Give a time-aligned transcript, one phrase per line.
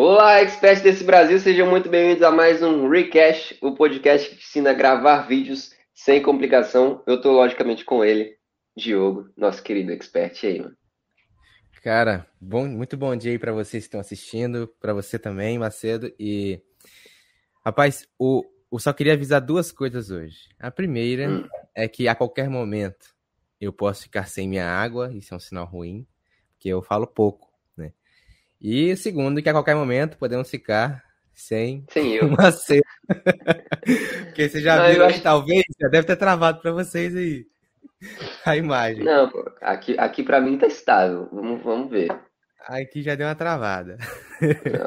[0.00, 4.70] Olá, experts desse Brasil, sejam muito bem-vindos a mais um Recast, o podcast que ensina
[4.70, 7.02] a gravar vídeos sem complicação.
[7.04, 8.36] Eu tô logicamente com ele,
[8.76, 10.76] Diogo, nosso querido expert aí, mano.
[11.82, 16.14] Cara, bom, muito bom dia aí para vocês que estão assistindo, para você também, Macedo.
[16.16, 16.62] E
[17.64, 20.48] rapaz, o, eu só queria avisar duas coisas hoje.
[20.60, 21.48] A primeira hum.
[21.74, 23.16] é que a qualquer momento
[23.60, 26.06] eu posso ficar sem minha água, isso é um sinal ruim,
[26.52, 27.47] porque eu falo pouco.
[28.60, 31.02] E segundo, que a qualquer momento podemos ficar
[31.32, 32.26] sem, sem eu.
[32.26, 32.82] uma cena.
[34.26, 35.22] Porque você já não, viu, acho...
[35.22, 37.46] talvez, já deve ter travado para vocês aí
[38.44, 39.04] a imagem.
[39.04, 41.28] Não, pô, aqui, aqui para mim tá estável.
[41.32, 42.08] Vamos, vamos ver.
[42.66, 43.96] Aqui já deu uma travada.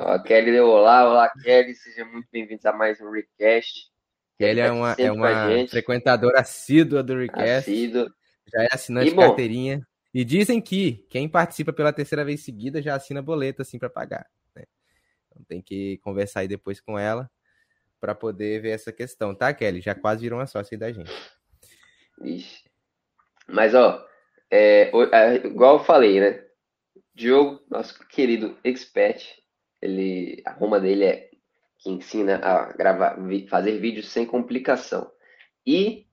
[0.05, 3.89] a Kelly deu olá, olá Kelly, seja muito bem-vindos a mais um Recast.
[4.37, 7.71] Kelly é uma, é uma frequentadora assídua do Recast.
[7.71, 8.11] Assídua.
[8.53, 9.81] Já é assinante de carteirinha.
[10.13, 14.29] E dizem que quem participa pela terceira vez seguida já assina boleto assim para pagar.
[14.55, 14.63] Né?
[15.27, 17.29] Então tem que conversar aí depois com ela
[17.99, 19.79] para poder ver essa questão, tá, Kelly?
[19.79, 21.11] Já quase virou uma sócia aí da gente.
[22.23, 22.63] Ixi.
[23.47, 24.05] Mas, ó,
[24.49, 26.43] é, é, igual eu falei, né?
[27.13, 29.23] Diogo, nosso querido expert,
[29.81, 31.29] ele, a Roma dele é
[31.77, 33.17] que ensina a gravar,
[33.49, 35.11] fazer vídeos sem complicação.
[35.65, 36.07] E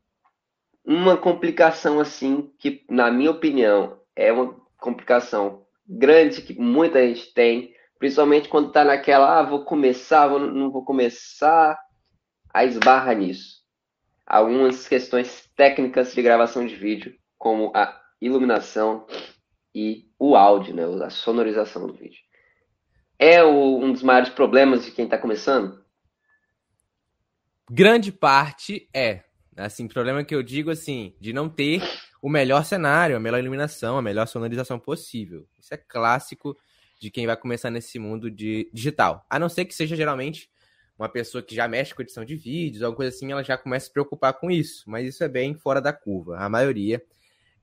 [0.84, 7.72] uma complicação assim, que na minha opinião é uma complicação grande que muita gente tem,
[8.00, 11.78] principalmente quando está naquela, ah, vou começar, vou, não vou começar,
[12.52, 13.58] a esbarra nisso.
[14.27, 19.06] Algumas questões técnicas de gravação de vídeo, como a iluminação
[19.72, 22.19] e o áudio, né, a sonorização do vídeo.
[23.20, 25.80] É o, um dos maiores problemas de quem está começando?
[27.70, 29.22] Grande parte é.
[29.56, 31.82] Assim, problema que eu digo assim, de não ter
[32.20, 35.47] o melhor cenário, a melhor iluminação, a melhor sonorização possível.
[35.58, 36.56] Isso é clássico
[37.00, 39.25] de quem vai começar nesse mundo de digital.
[39.30, 40.50] A não ser que seja geralmente
[40.98, 43.84] uma pessoa que já mexe com edição de vídeos, alguma coisa assim, ela já começa
[43.84, 44.83] a se preocupar com isso.
[44.91, 46.38] Mas isso é bem fora da curva.
[46.38, 47.00] A maioria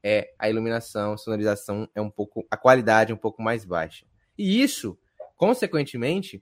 [0.01, 4.05] é a iluminação, a sonorização é um pouco, a qualidade é um pouco mais baixa.
[4.37, 4.97] E isso,
[5.35, 6.41] consequentemente,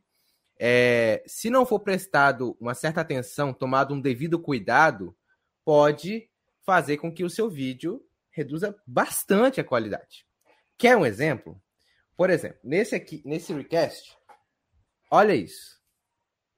[0.59, 5.15] é, se não for prestado uma certa atenção, tomado um devido cuidado,
[5.65, 6.29] pode
[6.66, 10.25] fazer com que o seu vídeo reduza bastante a qualidade.
[10.78, 11.62] Quer um exemplo?
[12.16, 14.18] Por exemplo, nesse aqui, nesse recast,
[15.09, 15.81] olha isso.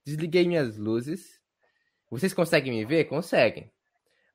[0.06, 1.42] Desliguei minhas luzes.
[2.10, 3.06] Vocês conseguem me ver?
[3.06, 3.72] Conseguem.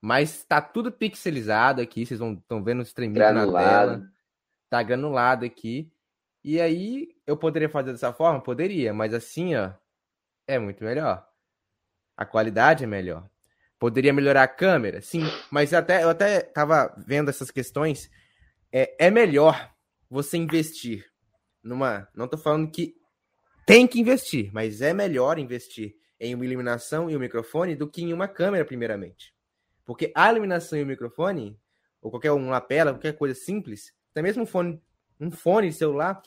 [0.01, 4.11] Mas está tudo pixelizado aqui, vocês estão vendo os tremidos na tela.
[4.69, 5.93] Tá granulado aqui.
[6.43, 8.41] E aí, eu poderia fazer dessa forma?
[8.41, 9.73] Poderia, mas assim, ó,
[10.47, 11.27] é muito melhor.
[12.17, 13.29] A qualidade é melhor.
[13.81, 15.01] Poderia melhorar a câmera?
[15.01, 18.11] Sim, mas até, eu até estava vendo essas questões.
[18.71, 19.73] É, é melhor
[20.11, 21.11] você investir
[21.63, 22.07] numa.
[22.15, 22.95] Não estou falando que
[23.65, 28.03] tem que investir, mas é melhor investir em uma iluminação e um microfone do que
[28.03, 29.35] em uma câmera, primeiramente.
[29.87, 31.59] Porque a iluminação e o microfone,
[32.03, 34.79] ou qualquer uma lapela, qualquer coisa simples, até mesmo um fone,
[35.19, 36.21] um fone celular,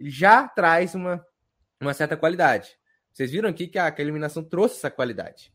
[0.00, 1.24] já traz uma,
[1.80, 2.76] uma certa qualidade.
[3.12, 5.52] Vocês viram aqui que a, que a iluminação trouxe essa qualidade.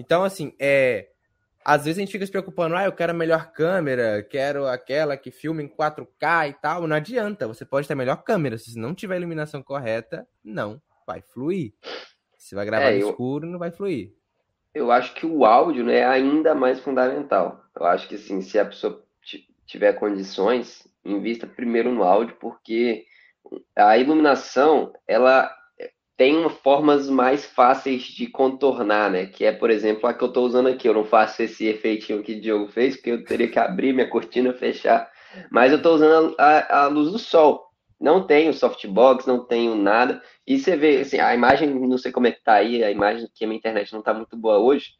[0.00, 1.08] Então, assim, é.
[1.62, 5.14] Às vezes a gente fica se preocupando, ah, eu quero a melhor câmera, quero aquela
[5.14, 6.86] que filma em 4K e tal.
[6.86, 8.56] Não adianta, você pode ter a melhor câmera.
[8.56, 11.74] Se não tiver a iluminação correta, não vai fluir.
[12.38, 13.10] Se vai gravar é, no eu...
[13.10, 14.14] escuro, não vai fluir.
[14.72, 17.62] Eu acho que o áudio né, é ainda mais fundamental.
[17.78, 19.04] Eu acho que assim, se a pessoa
[19.66, 23.04] tiver condições, invista primeiro no áudio, porque
[23.76, 25.54] a iluminação ela
[26.20, 29.24] tem formas mais fáceis de contornar, né?
[29.24, 30.86] Que é, por exemplo, a que eu estou usando aqui.
[30.86, 34.06] Eu não faço esse efeitinho que o Diogo fez, porque eu teria que abrir minha
[34.06, 35.10] cortina, fechar.
[35.50, 37.70] Mas eu estou usando a, a, luz do sol.
[37.98, 40.22] Não tenho softbox, não tenho nada.
[40.46, 43.26] E você vê, assim, a imagem, não sei como é que tá aí, a imagem
[43.34, 44.90] que a minha internet não está muito boa hoje,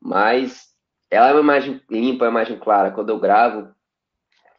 [0.00, 0.70] mas
[1.08, 2.90] ela é uma imagem limpa, é uma imagem clara.
[2.90, 3.72] Quando eu gravo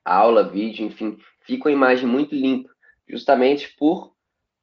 [0.06, 2.70] aula, vídeo, enfim, fica uma imagem muito limpa,
[3.06, 4.15] justamente por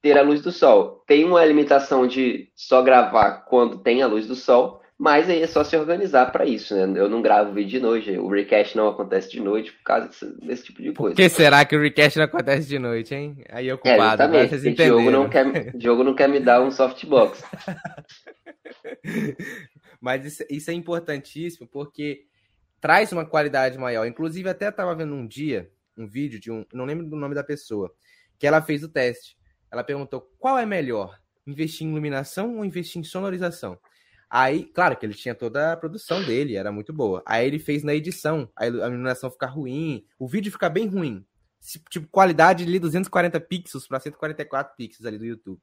[0.03, 1.01] ter a luz do sol.
[1.07, 5.47] Tem uma limitação de só gravar quando tem a luz do sol, mas aí é
[5.47, 6.99] só se organizar para isso, né?
[6.99, 10.45] Eu não gravo vídeo de noite, o recast não acontece de noite por causa desse,
[10.45, 11.15] desse tipo de coisa.
[11.15, 13.45] Por que será que o recast não acontece de noite, hein?
[13.49, 14.97] Aí eu é, culpado, é, exatamente, vocês entenderam.
[14.97, 17.41] Diogo não, quer, Diogo não quer me dar um softbox.
[20.01, 22.25] mas isso, isso é importantíssimo porque
[22.81, 24.05] traz uma qualidade maior.
[24.05, 26.65] Inclusive, até estava vendo um dia um vídeo de um.
[26.73, 27.89] Não lembro do nome da pessoa,
[28.37, 29.37] que ela fez o teste.
[29.73, 33.79] Ela perguntou qual é melhor, investir em iluminação ou investir em sonorização?
[34.29, 37.23] Aí, claro que ele tinha toda a produção dele, era muito boa.
[37.25, 41.25] Aí ele fez na edição, a iluminação ficar ruim, o vídeo fica bem ruim.
[41.89, 45.59] Tipo, qualidade ali 240 pixels para 144 pixels ali do YouTube.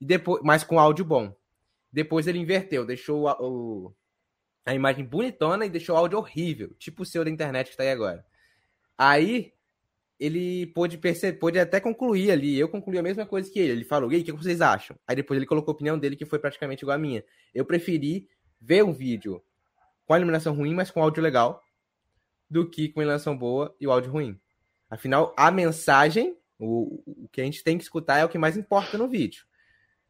[0.00, 1.36] e depois, mas com áudio bom.
[1.92, 3.94] Depois ele inverteu, deixou o, o,
[4.64, 7.82] a imagem bonitona e deixou o áudio horrível, tipo o seu da internet que tá
[7.82, 8.24] aí agora.
[8.96, 9.52] Aí
[10.18, 12.58] ele pôde perceber, pôde até concluir ali.
[12.58, 13.72] Eu concluí a mesma coisa que ele.
[13.72, 14.98] Ele falou, e aí, o que vocês acham?
[15.06, 17.24] Aí depois ele colocou a opinião dele, que foi praticamente igual a minha.
[17.54, 18.28] Eu preferi
[18.60, 19.42] ver um vídeo
[20.04, 21.62] com a iluminação ruim, mas com áudio legal,
[22.50, 24.40] do que com a iluminação boa e o áudio ruim.
[24.90, 28.56] Afinal, a mensagem, o, o que a gente tem que escutar é o que mais
[28.56, 29.44] importa no vídeo.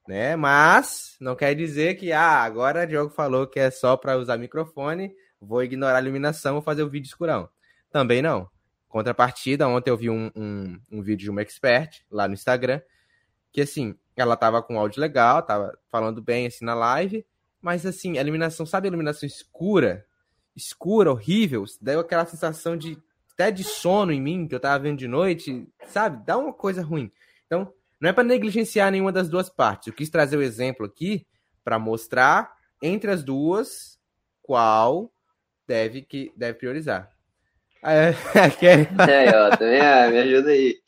[0.07, 0.37] Né?
[0.37, 4.39] Mas não quer dizer que ah, agora o Diogo falou que é só para usar
[4.39, 7.49] microfone, vou ignorar a iluminação, vou fazer o vídeo escurão.
[7.91, 8.49] Também não.
[8.89, 12.81] Contrapartida, ontem eu vi um, um, um, vídeo de uma expert lá no Instagram,
[13.53, 17.25] que assim, ela tava com áudio legal, tava falando bem assim na live,
[17.61, 20.07] mas assim, a iluminação, sabe a iluminação escura?
[20.57, 22.99] Escura, horrível, deu aquela sensação de
[23.35, 26.25] até de sono em mim, que eu tava vendo de noite, sabe?
[26.27, 27.13] Dá uma coisa ruim.
[27.47, 29.87] Então, não é para negligenciar nenhuma das duas partes.
[29.87, 31.25] Eu quis trazer o exemplo aqui
[31.63, 32.53] para mostrar
[32.83, 33.97] entre as duas
[34.43, 35.13] qual
[35.69, 37.11] deve que deve priorizar.
[37.85, 38.09] É,
[39.09, 40.81] é, ó, também é, me ajuda aí.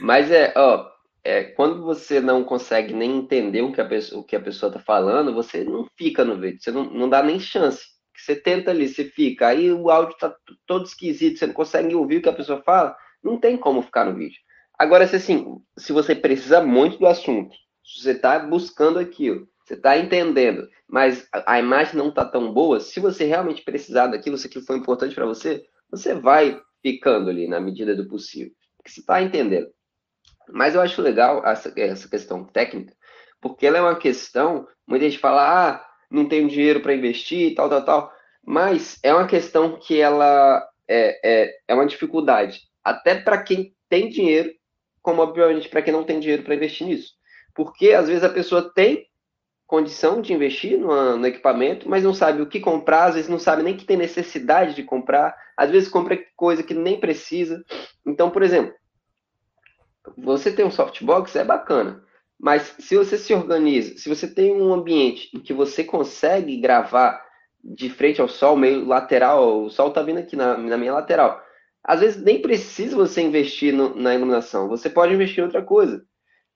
[0.00, 0.86] Mas é, ó,
[1.22, 4.70] é, quando você não consegue nem entender o que a pessoa, o que a pessoa
[4.70, 7.94] tá falando, você não fica no vídeo, você não, não dá nem chance.
[8.16, 10.34] Você tenta ali, você fica, aí o áudio tá
[10.66, 14.04] todo esquisito, você não consegue ouvir o que a pessoa fala, não tem como ficar
[14.04, 14.38] no vídeo.
[14.78, 19.74] Agora, se assim, se você precisa muito do assunto, se você tá buscando aquilo, você
[19.74, 22.80] está entendendo, mas a, imagem não está tão boa.
[22.80, 27.48] Se você realmente precisar daquilo, se aquilo foi importante para você, você vai ficando ali
[27.48, 28.52] na medida do possível.
[28.86, 29.68] Você está entendendo.
[30.50, 32.94] Mas eu acho legal essa, essa questão técnica,
[33.40, 34.68] porque ela é uma questão.
[34.86, 38.12] Muita gente fala, ah, não tenho dinheiro para investir, tal, tal, tal.
[38.44, 44.10] Mas é uma questão que ela é, é, é uma dificuldade, até para quem tem
[44.10, 44.52] dinheiro,
[45.00, 47.14] como obviamente para quem não tem dinheiro para investir nisso.
[47.54, 49.06] Porque às vezes a pessoa tem
[49.66, 53.38] condição de investir no, no, equipamento, mas não sabe o que comprar, às vezes não
[53.38, 57.64] sabe nem que tem necessidade de comprar, às vezes compra coisa que nem precisa.
[58.06, 58.74] Então, por exemplo,
[60.16, 62.02] você tem um softbox, é bacana,
[62.38, 67.24] mas se você se organiza, se você tem um ambiente em que você consegue gravar
[67.64, 71.42] de frente ao sol, meio lateral, o sol está vindo aqui na, na, minha lateral.
[71.82, 76.04] Às vezes nem precisa você investir no, na iluminação, você pode investir em outra coisa.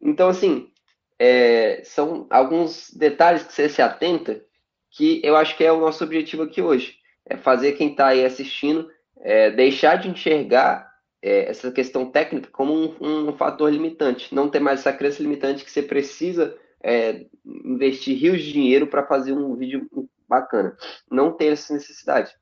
[0.00, 0.70] Então, assim,
[1.18, 4.42] é, são alguns detalhes que você se atenta
[4.90, 6.96] que eu acho que é o nosso objetivo aqui hoje.
[7.26, 10.88] É fazer quem está aí assistindo é, deixar de enxergar
[11.20, 14.34] é, essa questão técnica como um, um, fator limitante.
[14.34, 19.06] Não ter mais essa crença limitante que você precisa é, investir rios de dinheiro para
[19.06, 19.88] fazer um vídeo
[20.28, 20.76] bacana.
[21.10, 22.34] Não ter essa necessidade.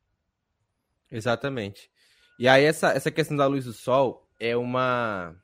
[1.11, 1.90] Exatamente.
[2.38, 5.34] E aí essa, essa questão da luz do sol é uma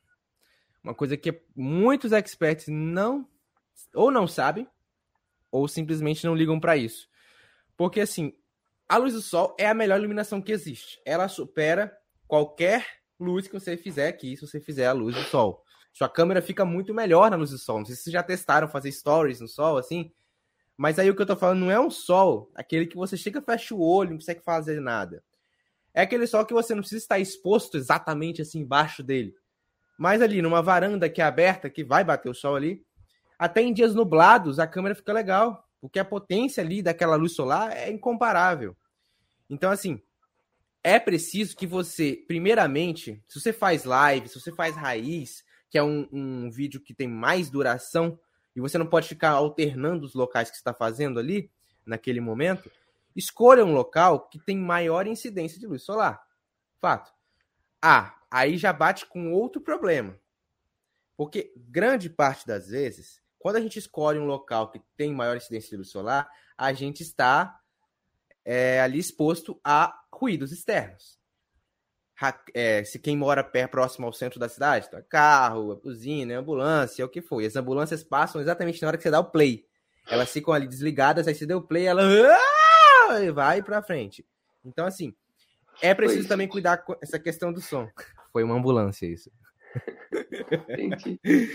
[0.82, 3.28] uma coisa que muitos experts não
[3.94, 4.66] ou não sabem
[5.50, 7.08] ou simplesmente não ligam para isso.
[7.76, 8.32] Porque assim,
[8.88, 11.00] a luz do sol é a melhor iluminação que existe.
[11.04, 11.96] Ela supera
[12.26, 12.86] qualquer
[13.18, 15.62] luz que você fizer aqui, se você fizer a luz do sol.
[15.92, 17.78] Sua câmera fica muito melhor na luz do sol.
[17.78, 20.10] Não sei se vocês já testaram fazer stories no sol, assim.
[20.76, 23.42] Mas aí o que eu tô falando não é um sol, aquele que você chega,
[23.42, 25.22] fecha o olho, não consegue fazer nada.
[25.94, 29.34] É aquele sol que você não precisa estar exposto exatamente assim embaixo dele.
[29.98, 32.84] Mas ali, numa varanda que é aberta, que vai bater o sol ali,
[33.38, 37.76] até em dias nublados a câmera fica legal, porque a potência ali daquela luz solar
[37.76, 38.76] é incomparável.
[39.50, 40.00] Então, assim,
[40.82, 45.82] é preciso que você, primeiramente, se você faz live, se você faz raiz, que é
[45.82, 48.18] um, um vídeo que tem mais duração,
[48.54, 51.50] e você não pode ficar alternando os locais que está fazendo ali,
[51.86, 52.70] naquele momento,
[53.14, 56.22] escolha um local que tem maior incidência de luz solar.
[56.80, 57.12] Fato.
[57.80, 60.18] Ah, aí já bate com outro problema.
[61.14, 65.68] Porque grande parte das vezes, quando a gente escolhe um local que tem maior incidência
[65.68, 67.60] de luz solar, a gente está
[68.42, 71.20] é, ali exposto a ruídos externos.
[72.54, 77.04] É, se quem mora perto, próximo ao centro da cidade, é carro, buzina, ambulância, é
[77.04, 77.42] o que for.
[77.42, 79.66] E as ambulâncias passam exatamente na hora que você dá o play.
[80.06, 83.32] Elas ficam ali desligadas, aí você deu o play, ela ah!
[83.32, 84.24] vai para frente.
[84.64, 85.14] Então, assim,
[85.80, 87.88] é preciso também cuidar com essa questão do som.
[88.32, 89.30] Foi uma ambulância isso.
[90.68, 91.20] Entendi.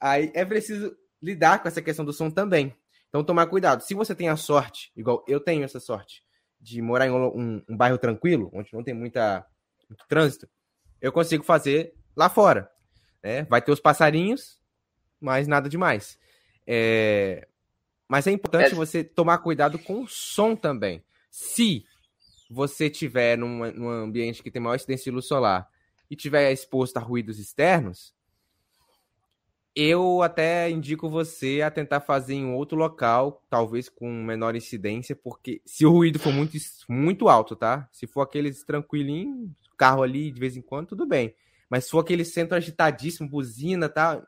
[0.00, 2.74] Aí é preciso lidar com essa questão do som também.
[3.08, 3.82] Então tomar cuidado.
[3.82, 6.24] Se você tem a sorte, igual eu tenho essa sorte,
[6.60, 9.46] de morar em um, um bairro tranquilo, onde não tem muita,
[9.88, 10.48] muito trânsito,
[11.00, 12.70] eu consigo fazer lá fora.
[13.22, 13.44] Né?
[13.44, 14.58] Vai ter os passarinhos,
[15.20, 16.18] mas nada demais.
[16.66, 17.46] É...
[18.08, 18.74] Mas é importante é...
[18.74, 21.04] você tomar cuidado com o som também.
[21.30, 21.84] Se
[22.50, 25.71] você tiver num, num ambiente que tem maior incidência de luz solar
[26.12, 28.14] e tiver exposto a ruídos externos,
[29.74, 35.62] Eu até indico você a tentar fazer em outro local, talvez com menor incidência, porque
[35.64, 37.88] se o ruído for muito, muito alto, tá?
[37.90, 41.34] Se for aqueles tranquilinho, carro ali de vez em quando, tudo bem.
[41.70, 44.22] Mas se for aquele centro agitadíssimo, buzina, tá?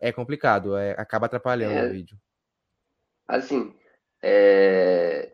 [0.00, 2.18] É complicado, é, acaba atrapalhando é, o vídeo.
[3.28, 3.72] Assim,
[4.20, 5.32] é,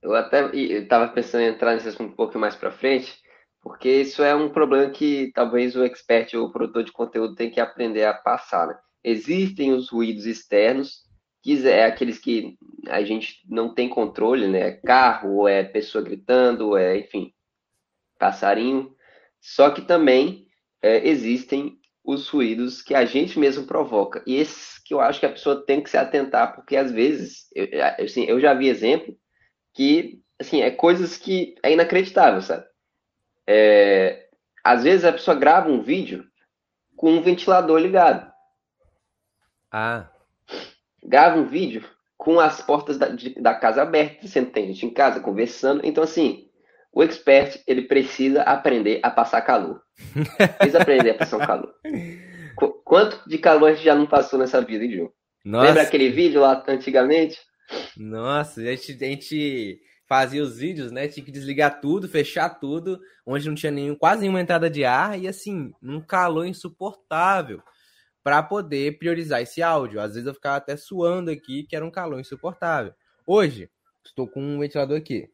[0.00, 3.27] eu até estava pensando em entrar nesse assunto um pouco mais para frente,
[3.62, 7.50] porque isso é um problema que talvez o expert ou o produtor de conteúdo tem
[7.50, 8.68] que aprender a passar.
[8.68, 8.78] Né?
[9.02, 11.02] Existem os ruídos externos,
[11.42, 12.56] que é aqueles que
[12.88, 14.72] a gente não tem controle, né?
[14.84, 17.32] Carro, ou é pessoa gritando, ou é, enfim,
[18.18, 18.94] passarinho.
[19.40, 20.46] Só que também
[20.82, 24.22] é, existem os ruídos que a gente mesmo provoca.
[24.26, 27.46] E esses que eu acho que a pessoa tem que se atentar, porque às vezes,
[27.54, 27.68] eu,
[28.02, 29.14] assim, eu já vi exemplo
[29.74, 32.64] que, assim, é coisas que é inacreditável, sabe?
[33.50, 34.26] É,
[34.62, 36.26] às vezes a pessoa grava um vídeo
[36.94, 38.30] com um ventilador ligado.
[39.72, 40.10] Ah.
[41.02, 41.82] Grava um vídeo
[42.18, 45.80] com as portas da, de, da casa abertas, sempre tem gente em casa conversando.
[45.82, 46.50] Então, assim,
[46.92, 49.80] o expert, ele precisa aprender a passar calor.
[50.58, 51.74] Precisa aprender a passar um calor.
[52.54, 55.12] Qu quanto de calor a gente já não passou nessa vida, hein, Ju?
[55.44, 57.38] Lembra aquele vídeo lá antigamente?
[57.96, 61.06] Nossa, a gente, a gente fazia os vídeos, né?
[61.06, 65.20] Tinha que desligar tudo, fechar tudo, onde não tinha nenhum, quase nenhuma entrada de ar
[65.20, 67.62] e assim, um calor insuportável
[68.24, 70.00] para poder priorizar esse áudio.
[70.00, 72.94] Às vezes eu ficava até suando aqui, que era um calor insuportável.
[73.26, 73.70] Hoje,
[74.04, 75.30] estou com um ventilador aqui.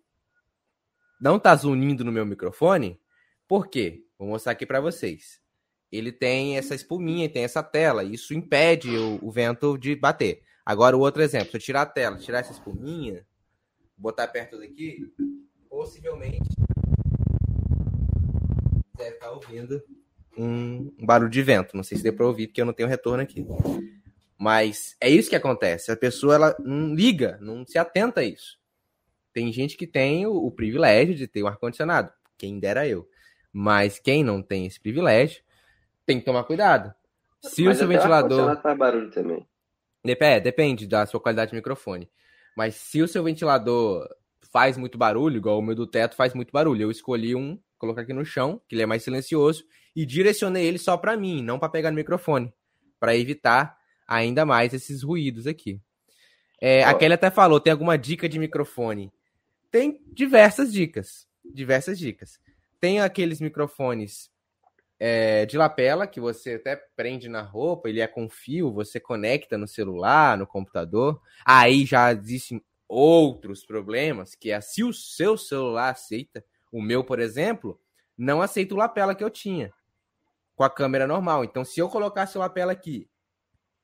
[1.21, 3.01] Não tá zunindo no meu microfone?
[3.47, 4.05] Por quê?
[4.19, 5.41] Vou mostrar aqui para vocês.
[5.91, 10.43] Ele tem essa espuminha, tem essa tela, isso impede o, o vento de bater.
[10.67, 13.25] Agora o outro exemplo, se eu tirar a tela, tirar essa espuminha,
[13.97, 15.13] botar perto daqui,
[15.69, 16.41] possivelmente
[18.97, 19.83] deve estar ouvindo
[20.37, 21.77] um, um barulho de vento.
[21.77, 23.47] Não sei se deu para ouvir, porque eu não tenho retorno aqui.
[24.39, 25.91] Mas é isso que acontece.
[25.91, 28.59] A pessoa ela não liga, não se atenta a isso.
[29.33, 32.13] Tem gente que tem o, o privilégio de ter um ar-condicionado.
[32.37, 33.09] Quem dera eu.
[33.53, 35.43] Mas quem não tem esse privilégio
[36.05, 36.95] tem que tomar cuidado.
[37.41, 38.61] Se Mas o seu ventilador.
[38.61, 39.47] Faz barulho também.
[40.05, 42.11] É, depende da sua qualidade de microfone.
[42.57, 44.09] Mas se o seu ventilador
[44.53, 48.03] faz muito barulho, igual o meu do teto faz muito barulho, eu escolhi um, colocar
[48.03, 51.59] aqui no chão, que ele é mais silencioso, e direcionei ele só para mim, não
[51.59, 52.53] para pegar no microfone,
[53.01, 55.81] para evitar ainda mais esses ruídos aqui.
[56.61, 56.91] É, oh.
[56.91, 59.13] A Kelly até falou, tem alguma dica de microfone?
[59.71, 62.39] Tem diversas dicas, diversas dicas.
[62.81, 64.31] Tem aqueles microfones
[65.07, 69.59] é, de lapela, que você até prende na roupa, ele é com fio, você conecta
[69.59, 71.21] no celular, no computador.
[71.45, 76.43] Aí já existem outros problemas, que é se o seu celular aceita,
[76.73, 77.79] o meu, por exemplo,
[78.17, 79.71] não aceita o lapela que eu tinha
[80.57, 81.45] com a câmera normal.
[81.45, 83.07] Então, se eu colocasse o lapela aqui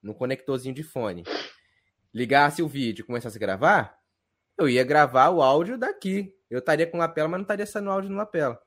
[0.02, 1.24] no conectorzinho de fone,
[2.14, 3.94] ligasse o vídeo e começasse a gravar,
[4.56, 6.34] eu ia gravar o áudio daqui.
[6.48, 8.58] Eu estaria com lapela, mas não estaria saindo áudio no lapela.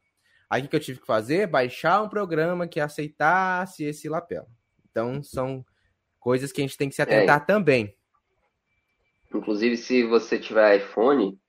[0.53, 1.47] Aí o que eu tive que fazer?
[1.47, 4.45] Baixar um programa que aceitasse esse lapela.
[4.87, 5.65] Então são
[6.19, 7.43] coisas que a gente tem que se atentar é.
[7.43, 7.95] também.
[9.33, 11.39] Inclusive, se você tiver iPhone,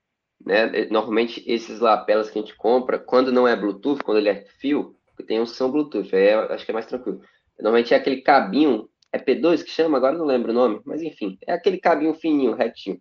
[0.41, 4.47] né, normalmente esses lapelas que a gente compra, quando não é Bluetooth, quando ele é
[4.59, 4.97] fio,
[5.27, 7.21] tem um som Bluetooth, aí acho que é mais tranquilo.
[7.59, 11.37] Normalmente é aquele cabinho, é P2 que chama, agora não lembro o nome, mas enfim,
[11.47, 12.99] é aquele cabinho fininho, retinho.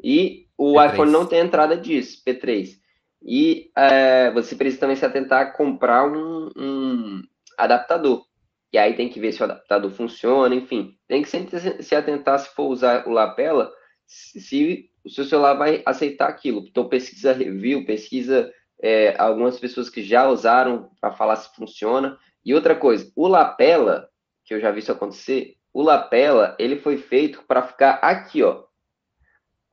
[0.00, 0.92] E o P3.
[0.92, 2.80] iPhone não tem entrada disso, P3.
[3.24, 7.22] E é, você precisa também se atentar a comprar um, um,
[7.56, 8.24] adaptador.
[8.72, 10.96] E aí tem que ver se o adaptador funciona, enfim.
[11.06, 13.70] Tem que sempre se atentar se for usar o lapela,
[14.06, 16.64] se o seu celular vai aceitar aquilo.
[16.68, 18.52] Então pesquisa review, pesquisa
[18.82, 22.18] é, algumas pessoas que já usaram para falar se funciona.
[22.44, 24.08] E outra coisa, o lapela,
[24.44, 28.64] que eu já vi isso acontecer, o lapela, ele foi feito para ficar aqui, ó,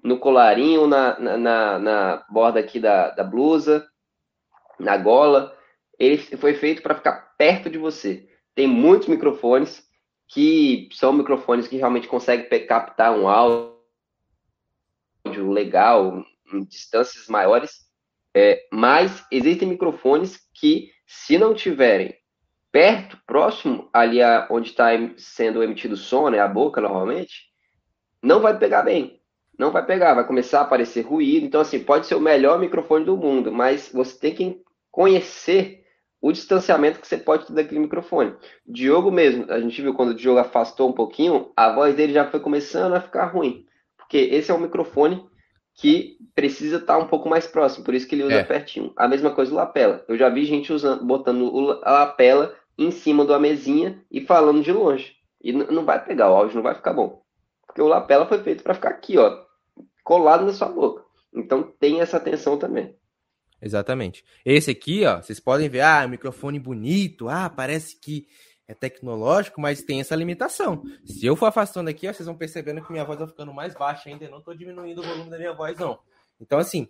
[0.04, 3.88] no colarinho, na, na, na borda aqui da, da blusa,
[4.80, 5.56] na gola.
[5.98, 8.28] Ele foi feito para ficar perto de você.
[8.56, 9.88] Tem muitos microfones
[10.28, 13.80] que são microfones que realmente conseguem captar um áudio
[15.52, 17.88] legal em distâncias maiores,
[18.34, 22.16] é, mas existem microfones que, se não tiverem
[22.72, 27.50] perto, próximo ali a, onde está sendo emitido o som, né, a boca normalmente,
[28.22, 29.19] não vai pegar bem
[29.60, 31.46] não vai pegar, vai começar a aparecer ruído.
[31.46, 35.84] Então, assim, pode ser o melhor microfone do mundo, mas você tem que conhecer
[36.22, 38.34] o distanciamento que você pode ter daquele microfone.
[38.66, 42.26] Diogo mesmo, a gente viu quando o Diogo afastou um pouquinho, a voz dele já
[42.26, 43.66] foi começando a ficar ruim.
[43.98, 45.26] Porque esse é um microfone
[45.76, 48.44] que precisa estar um pouco mais próximo, por isso que ele usa é.
[48.44, 48.94] pertinho.
[48.96, 50.04] A mesma coisa o lapela.
[50.08, 54.72] Eu já vi gente usando, botando a lapela em cima uma mesinha e falando de
[54.72, 55.16] longe.
[55.42, 57.22] E não vai pegar, o áudio não vai ficar bom.
[57.66, 59.49] Porque o lapela foi feito para ficar aqui, ó,
[60.10, 61.06] colado na sua boca.
[61.32, 62.96] Então tem essa atenção também.
[63.62, 64.26] Exatamente.
[64.44, 68.26] Esse aqui, ó, vocês podem ver, ah, microfone bonito, ah, parece que
[68.68, 70.82] é tecnológico, mas tem essa limitação.
[71.06, 73.76] Se eu for afastando aqui, ó, vocês vão percebendo que minha voz vai ficando mais
[73.76, 76.00] baixa ainda, eu não estou diminuindo o volume da minha voz, não.
[76.42, 76.88] Então, assim,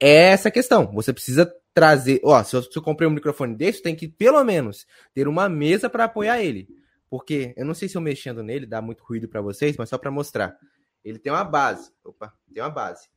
[0.00, 0.90] é essa questão.
[0.94, 2.20] Você precisa trazer.
[2.24, 4.84] Ó, se eu, se eu comprei um microfone desse, tem que pelo menos
[5.14, 6.66] ter uma mesa para apoiar ele.
[7.08, 9.96] Porque eu não sei se eu mexendo nele dá muito ruído para vocês, mas só
[9.96, 10.58] para mostrar.
[11.04, 11.92] Ele tem uma base.
[12.04, 13.08] Opa, tem uma base.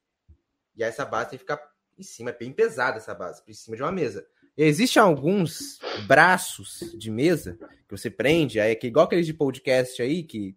[0.75, 1.61] E essa base tem que ficar
[1.97, 4.25] em cima, é bem pesada essa base, em cima de uma mesa.
[4.57, 7.57] Existem alguns braços de mesa
[7.87, 10.55] que você prende, aí que igual aqueles de podcast aí que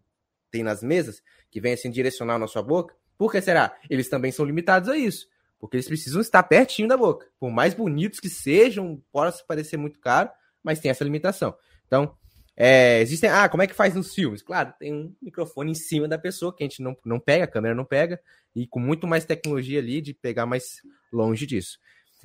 [0.50, 2.94] tem nas mesas, que vem assim direcional na sua boca.
[3.16, 3.76] Por que será?
[3.88, 5.28] Eles também são limitados a isso.
[5.58, 7.26] Porque eles precisam estar pertinho da boca.
[7.38, 10.30] Por mais bonitos que sejam, pode parecer muito caro,
[10.62, 11.56] mas tem essa limitação.
[11.86, 12.16] Então,
[12.56, 13.28] é, existem.
[13.28, 14.42] Ah, como é que faz nos filmes?
[14.42, 17.48] Claro, tem um microfone em cima da pessoa que a gente não, não pega, a
[17.48, 18.20] câmera não pega,
[18.54, 20.80] e com muito mais tecnologia ali de pegar mais
[21.12, 21.78] longe disso.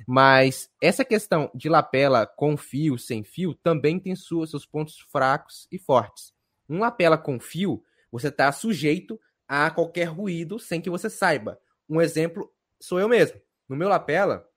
[0.06, 5.68] Mas essa questão de lapela com fio, sem fio, também tem suas, seus pontos fracos
[5.70, 6.32] e fortes.
[6.68, 11.58] Um lapela com fio, você está sujeito a qualquer ruído sem que você saiba.
[11.88, 13.38] Um exemplo sou eu mesmo.
[13.68, 14.48] No meu lapela,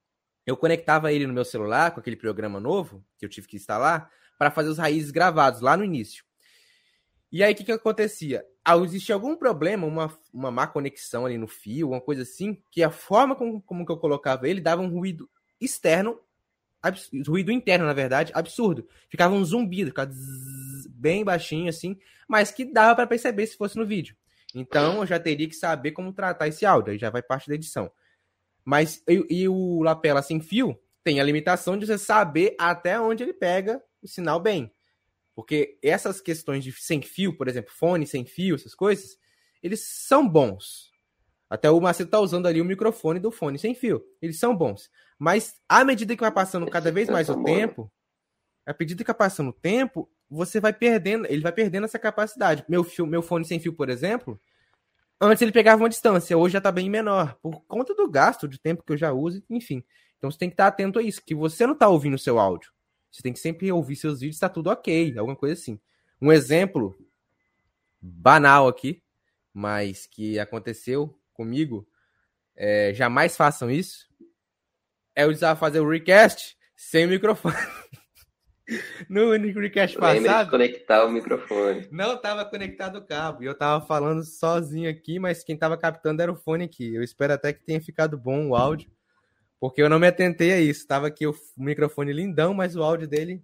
[0.46, 4.10] eu conectava ele no meu celular com aquele programa novo que eu tive que instalar
[4.44, 6.26] para fazer os raízes gravados lá no início.
[7.32, 8.46] E aí, o que, que acontecia?
[8.64, 12.84] Ah, existia algum problema, uma, uma má conexão ali no fio, uma coisa assim, que
[12.84, 15.30] a forma como, como que eu colocava ele dava um ruído
[15.62, 16.20] externo,
[17.26, 18.86] ruído interno, na verdade, absurdo.
[19.10, 21.98] Ficava um zumbido, ficava zzz, bem baixinho assim,
[22.28, 24.16] mas que dava para perceber se fosse no vídeo.
[24.54, 27.56] Então, eu já teria que saber como tratar esse áudio, aí já vai parte da
[27.56, 27.90] edição.
[28.66, 33.24] Mas e, e o lapela sem fio tem a limitação de você saber até onde
[33.24, 34.74] ele pega o sinal bem.
[35.36, 39.18] Porque essas questões de sem fio, por exemplo, fone sem fio, essas coisas,
[39.62, 40.92] eles são bons.
[41.50, 44.04] Até o Macedo tá usando ali o microfone do fone sem fio.
[44.22, 44.90] Eles são bons.
[45.18, 47.92] Mas à medida que vai passando cada vez mais o tempo,
[48.66, 52.66] à medida que vai passando o tempo, você vai perdendo, ele vai perdendo essa capacidade.
[52.68, 54.40] Meu, fio, meu fone sem fio, por exemplo,
[55.22, 58.60] antes ele pegava uma distância, hoje já tá bem menor, por conta do gasto de
[58.60, 59.84] tempo que eu já uso, enfim.
[60.18, 62.40] Então você tem que estar atento a isso, que você não tá ouvindo o seu
[62.40, 62.73] áudio.
[63.14, 65.80] Você tem que sempre ouvir seus vídeos, tá tudo ok, alguma coisa assim.
[66.20, 66.98] Um exemplo
[68.02, 69.04] banal aqui,
[69.54, 71.88] mas que aconteceu comigo,
[72.56, 74.10] é, jamais façam isso,
[75.16, 77.56] é usar fazer o recast sem microfone.
[79.08, 80.46] no único recast passado.
[80.46, 81.88] De conectar o microfone.
[81.92, 83.44] Não estava conectado o cabo.
[83.44, 86.96] E eu estava falando sozinho aqui, mas quem estava captando era o fone aqui.
[86.96, 88.90] Eu espero até que tenha ficado bom o áudio.
[89.64, 90.86] Porque eu não me atentei a isso.
[90.86, 93.42] Tava aqui o microfone lindão, mas o áudio dele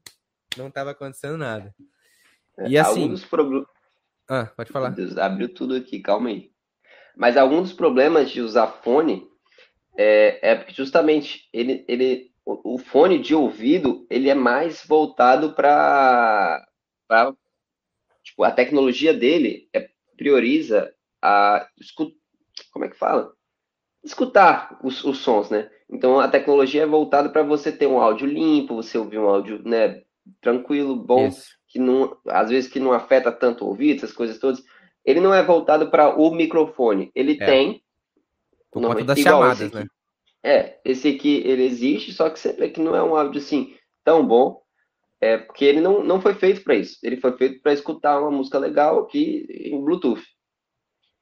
[0.58, 1.74] não estava acontecendo nada.
[2.68, 3.04] E é, assim.
[3.04, 3.66] Alguns pro...
[4.28, 4.90] Ah, pode falar.
[4.90, 6.52] Deus, abriu tudo aqui, calma aí.
[7.16, 9.30] Mas alguns dos problemas de usar fone
[9.98, 15.54] é, é porque justamente ele, ele, o, o fone de ouvido ele é mais voltado
[15.54, 16.68] para
[18.22, 21.66] tipo, a tecnologia dele é, prioriza a
[22.74, 23.34] como é que fala?
[24.04, 25.70] Escutar os, os sons, né?
[25.90, 29.62] Então a tecnologia é voltada para você ter um áudio limpo, você ouvir um áudio
[29.64, 30.02] né,
[30.42, 31.50] tranquilo, bom, Isso.
[31.68, 34.64] que não, às vezes que não afeta tanto o ouvido, essas coisas todas.
[35.04, 37.12] Ele não é voltado para o microfone.
[37.16, 37.46] Ele é.
[37.46, 37.84] tem.
[38.72, 39.86] Por conta das chamadas, né?
[40.44, 43.76] É, esse aqui ele existe, só que você vê que não é um áudio assim
[44.06, 44.62] tão bom,
[45.20, 46.98] é porque ele não, não foi feito para isso.
[47.04, 50.24] Ele foi feito para escutar uma música legal aqui em Bluetooth.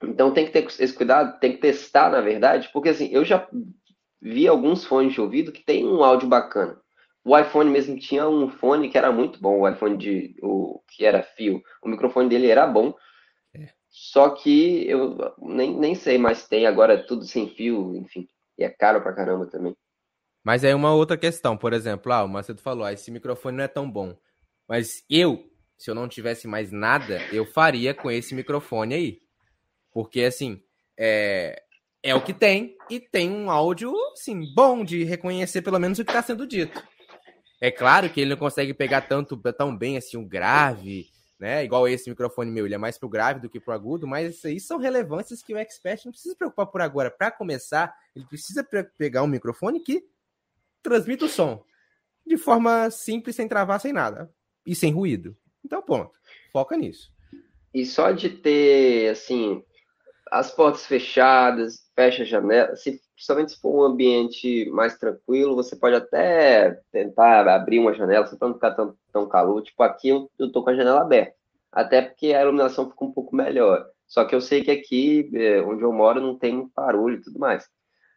[0.03, 3.47] Então tem que ter esse cuidado, tem que testar, na verdade, porque assim, eu já
[4.21, 6.79] vi alguns fones de ouvido que tem um áudio bacana.
[7.23, 11.05] O iPhone mesmo tinha um fone que era muito bom, o iPhone de o que
[11.05, 11.61] era fio.
[11.83, 12.93] O microfone dele era bom.
[13.53, 13.69] É.
[13.89, 18.27] Só que eu nem, nem sei mais tem agora é tudo sem fio, enfim.
[18.57, 19.75] E é caro pra caramba também.
[20.43, 23.63] Mas aí uma outra questão, por exemplo, ah, o Macedo falou, ah, esse microfone não
[23.65, 24.15] é tão bom.
[24.65, 25.43] Mas eu,
[25.77, 29.26] se eu não tivesse mais nada, eu faria com esse microfone aí.
[29.97, 30.61] Porque assim,
[30.95, 31.59] é,
[32.03, 36.05] é o que tem e tem um áudio, assim, bom de reconhecer pelo menos o
[36.05, 36.87] que está sendo dito.
[37.59, 41.07] É claro que ele não consegue pegar tanto tão bem assim um grave,
[41.39, 41.65] né?
[41.65, 44.45] Igual esse microfone meu, ele é mais pro grave do que pro agudo, mas isso
[44.45, 47.09] aí são relevâncias que o expert não precisa se preocupar por agora.
[47.09, 48.63] Para começar, ele precisa
[48.99, 50.05] pegar um microfone que
[50.83, 51.63] transmita o som
[52.23, 54.31] de forma simples, sem travar, sem nada
[54.63, 55.35] e sem ruído.
[55.65, 56.11] Então, ponto.
[56.51, 57.11] Foca nisso.
[57.73, 59.63] E só de ter, assim,
[60.31, 62.75] as portas fechadas, fecha a janela.
[62.75, 68.25] Se, principalmente se for um ambiente mais tranquilo, você pode até tentar abrir uma janela,
[68.25, 69.61] para não ficar tão, tão calor.
[69.63, 71.35] Tipo, aqui eu, eu tô com a janela aberta.
[71.71, 73.85] até porque a iluminação fica um pouco melhor.
[74.07, 77.39] Só que eu sei que aqui, é, onde eu moro, não tem barulho e tudo
[77.39, 77.67] mais.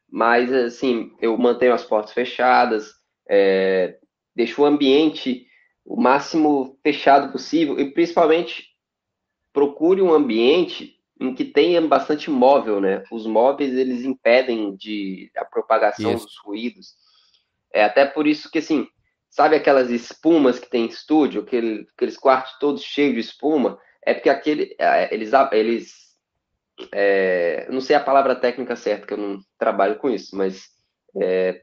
[0.08, 2.92] Mas, assim, eu mantenho as portas fechadas,
[3.28, 3.98] é,
[4.34, 5.46] deixo o ambiente
[5.84, 8.68] o máximo fechado possível e, principalmente,
[9.52, 13.04] procure um ambiente em que tenha bastante móvel, né?
[13.12, 16.24] Os móveis, eles impedem de, a propagação isso.
[16.24, 16.94] dos ruídos.
[17.72, 18.88] É até por isso que, assim,
[19.28, 23.78] sabe aquelas espumas que tem em estúdio, aquele, aqueles quartos todos cheios de espuma?
[24.02, 25.94] É porque aquele, é, eles, eles
[26.90, 30.70] é, não sei a palavra técnica certa, que eu não trabalho com isso, mas
[31.20, 31.62] é,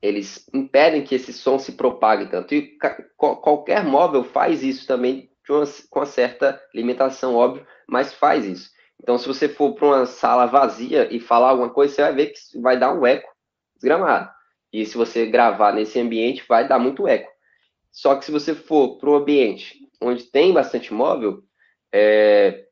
[0.00, 2.54] eles impedem que esse som se propague tanto.
[2.54, 2.78] E
[3.16, 8.70] qualquer móvel faz isso também com uma certa limitação, óbvio, mas faz isso.
[9.02, 12.26] Então, se você for para uma sala vazia e falar alguma coisa, você vai ver
[12.26, 13.28] que vai dar um eco
[13.74, 14.30] desgramado.
[14.72, 17.30] E se você gravar nesse ambiente, vai dar muito eco.
[17.90, 21.42] Só que se você for para um ambiente onde tem bastante móvel,
[21.92, 22.64] é,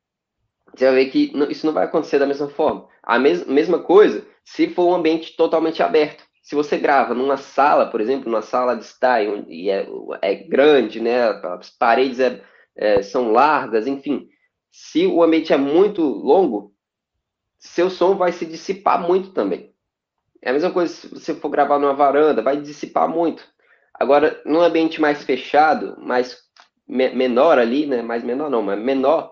[0.74, 2.88] você vai ver que isso não vai acontecer da mesma forma.
[3.02, 6.24] A mes mesma coisa se for um ambiente totalmente aberto.
[6.42, 9.86] Se você grava numa sala, por exemplo, numa sala de estar e é,
[10.22, 12.42] é grande, né, as paredes é,
[12.80, 14.26] é, são largas, enfim,
[14.72, 16.74] se o ambiente é muito longo,
[17.58, 19.74] seu som vai se dissipar muito também.
[20.42, 23.46] É a mesma coisa se você for gravar numa varanda, vai dissipar muito.
[23.92, 26.38] Agora, num ambiente mais fechado, mais
[26.88, 28.00] me menor ali, né?
[28.00, 29.30] Mais menor não, mas menor,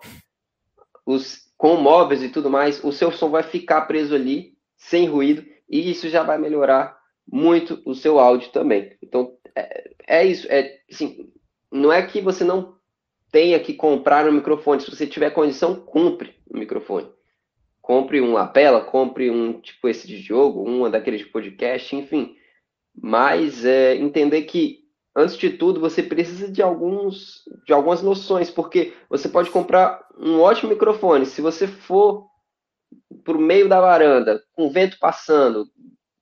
[1.07, 5.43] os, com móveis e tudo mais, o seu som vai ficar preso ali, sem ruído,
[5.67, 8.95] e isso já vai melhorar muito o seu áudio também.
[9.03, 10.47] Então, é, é isso.
[10.51, 11.33] É, assim,
[11.73, 12.78] não é que você não
[13.31, 14.81] tenha que comprar um microfone.
[14.81, 17.11] Se você tiver condição, compre um microfone.
[17.81, 22.37] Compre um lapela, compre um tipo esse de jogo, uma daqueles de podcast, enfim.
[22.95, 24.81] Mas é, entender que,
[25.17, 30.41] antes de tudo, você precisa de, alguns, de algumas noções, porque você pode comprar um
[30.41, 31.25] ótimo microfone.
[31.25, 32.27] Se você for
[33.25, 35.67] para o meio da varanda, com o vento passando,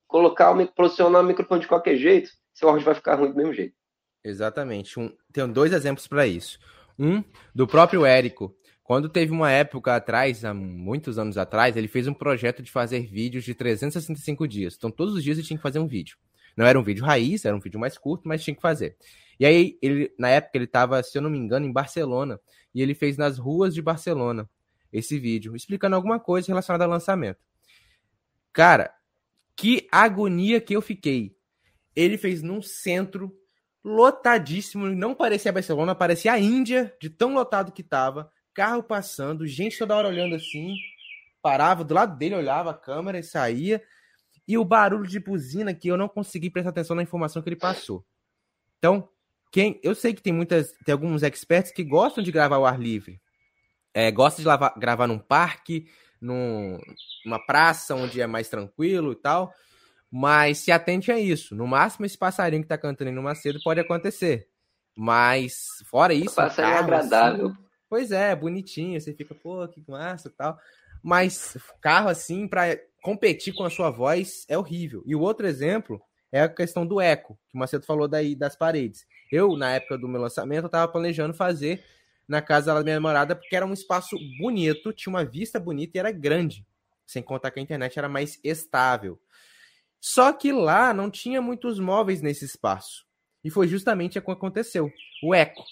[0.07, 3.75] colocar, posicionar o microfone de qualquer jeito, seu áudio vai ficar ruim do mesmo jeito.
[4.23, 4.99] Exatamente.
[4.99, 6.59] Um, tenho dois exemplos para isso.
[6.97, 8.55] Um, do próprio Érico.
[8.83, 13.01] Quando teve uma época atrás, há muitos anos atrás, ele fez um projeto de fazer
[13.01, 14.75] vídeos de 365 dias.
[14.77, 16.17] Então, todos os dias ele tinha que fazer um vídeo.
[16.55, 18.95] Não era um vídeo raiz, era um vídeo mais curto, mas tinha que fazer.
[19.39, 22.39] E aí, ele, na época, ele estava, se eu não me engano, em Barcelona.
[22.73, 24.49] E ele fez nas ruas de Barcelona
[24.91, 27.39] esse vídeo, explicando alguma coisa relacionada ao lançamento.
[28.53, 28.93] Cara,
[29.55, 31.35] que agonia que eu fiquei.
[31.95, 33.35] Ele fez num centro
[33.83, 39.77] lotadíssimo, não parecia Barcelona, parecia a Índia, de tão lotado que tava, carro passando, gente
[39.77, 40.75] toda hora olhando assim,
[41.41, 43.81] parava do lado dele, olhava a câmera e saía,
[44.47, 47.55] e o barulho de buzina que eu não consegui prestar atenção na informação que ele
[47.55, 48.05] passou.
[48.77, 49.09] Então,
[49.51, 52.79] quem, eu sei que tem muitas, tem alguns experts que gostam de gravar ao ar
[52.79, 53.21] livre,
[53.93, 55.87] é, gostam de lavar, gravar num parque,
[56.21, 56.79] num,
[57.25, 59.53] numa praça onde é mais tranquilo e tal.
[60.19, 61.53] Mas se atente a isso.
[61.53, 64.49] No máximo, esse passarinho que tá cantando aí no Macedo pode acontecer.
[64.97, 65.53] Mas,
[65.85, 66.31] fora isso.
[66.31, 67.45] O passarinho é agradável.
[67.49, 68.99] Assim, pois é, bonitinho.
[68.99, 70.57] Você fica, pô, que massa e tal.
[71.03, 75.03] Mas carro assim, para competir com a sua voz, é horrível.
[75.05, 76.01] E o outro exemplo
[76.31, 79.05] é a questão do eco, que o Macedo falou daí das paredes.
[79.31, 81.85] Eu, na época do meu lançamento, eu tava planejando fazer
[82.27, 85.99] na casa da minha namorada, porque era um espaço bonito, tinha uma vista bonita e
[85.99, 86.65] era grande.
[87.05, 89.19] Sem contar que a internet era mais estável.
[89.99, 93.05] Só que lá não tinha muitos móveis nesse espaço.
[93.43, 94.91] E foi justamente o que aconteceu.
[95.23, 95.63] O eco.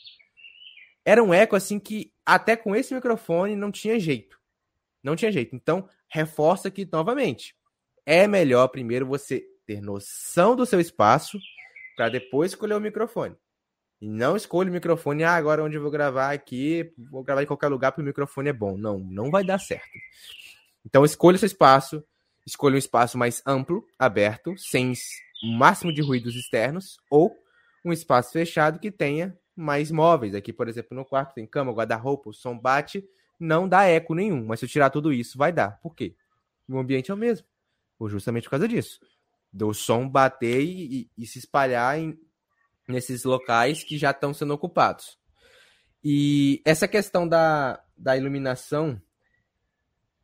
[1.04, 4.40] Era um eco assim que até com esse microfone não tinha jeito.
[5.04, 5.56] Não tinha jeito.
[5.56, 7.56] Então, reforça aqui novamente.
[8.06, 11.40] É melhor primeiro você ter noção do seu espaço
[11.96, 13.36] para depois escolher o microfone.
[14.02, 17.48] E não escolha o microfone, ah, agora onde eu vou gravar aqui, vou gravar em
[17.48, 18.78] qualquer lugar porque o microfone é bom.
[18.78, 19.90] Não, não vai dar certo.
[20.86, 22.04] Então escolha seu espaço,
[22.46, 24.94] escolha um espaço mais amplo, aberto, sem
[25.44, 27.36] o máximo de ruídos externos, ou
[27.84, 30.36] um espaço fechado que tenha mais móveis.
[30.36, 33.08] Aqui, por exemplo, no quarto tem cama, guarda-roupa, o som bate,
[33.40, 34.46] não dá eco nenhum.
[34.46, 35.80] Mas se eu tirar tudo isso, vai dar.
[35.82, 36.16] Por quê?
[36.68, 37.48] O ambiente é o mesmo.
[38.00, 39.00] Ou justamente por causa disso.
[39.52, 42.20] Do som bater e, e, e se espalhar em,
[42.88, 45.18] nesses locais que já estão sendo ocupados.
[46.04, 49.02] E essa questão da, da iluminação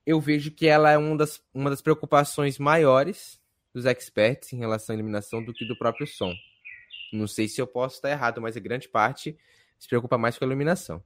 [0.05, 3.39] eu vejo que ela é uma das, uma das preocupações maiores
[3.73, 6.33] dos experts em relação à iluminação do que do próprio som.
[7.13, 9.37] Não sei se eu posso estar errado, mas a grande parte
[9.77, 11.03] se preocupa mais com a iluminação.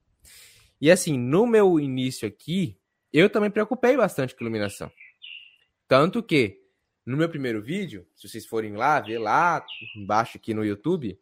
[0.80, 2.78] E assim, no meu início aqui,
[3.12, 4.90] eu também preocupei bastante com a iluminação.
[5.88, 6.60] Tanto que,
[7.04, 9.64] no meu primeiro vídeo, se vocês forem lá, ver lá
[9.96, 11.18] embaixo aqui no YouTube,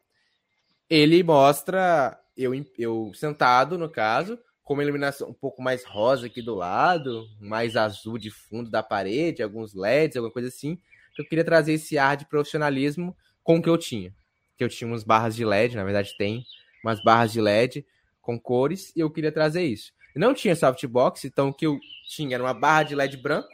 [0.88, 6.40] ele mostra eu, eu sentado, no caso, com uma iluminação um pouco mais rosa aqui
[6.40, 10.80] do lado, mais azul de fundo da parede, alguns LEDs, alguma coisa assim.
[11.16, 14.12] Eu queria trazer esse ar de profissionalismo com o que eu tinha.
[14.56, 16.44] Que eu tinha umas barras de LED, na verdade tem
[16.82, 17.86] umas barras de LED
[18.20, 19.92] com cores, e eu queria trazer isso.
[20.16, 23.48] Não tinha softbox, então o que eu tinha era uma barra de LED branco,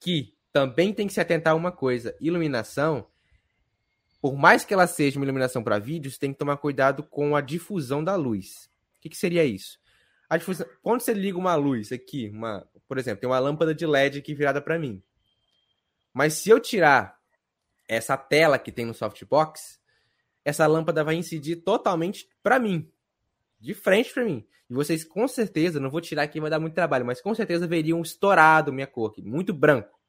[0.00, 3.06] que também tem que se atentar a uma coisa: iluminação,
[4.20, 7.40] por mais que ela seja uma iluminação para vídeos, tem que tomar cuidado com a
[7.40, 8.68] difusão da luz.
[9.06, 9.78] Que, que seria isso?
[10.28, 13.86] A difusão, quando você liga uma luz aqui, uma, por exemplo, tem uma lâmpada de
[13.86, 15.00] LED aqui virada para mim.
[16.12, 17.16] Mas se eu tirar
[17.86, 19.80] essa tela que tem no softbox,
[20.44, 22.90] essa lâmpada vai incidir totalmente para mim,
[23.60, 24.44] de frente para mim.
[24.68, 27.68] E vocês com certeza, não vou tirar aqui, vai dar muito trabalho, mas com certeza
[27.68, 30.00] veriam estourado minha cor aqui, muito branco.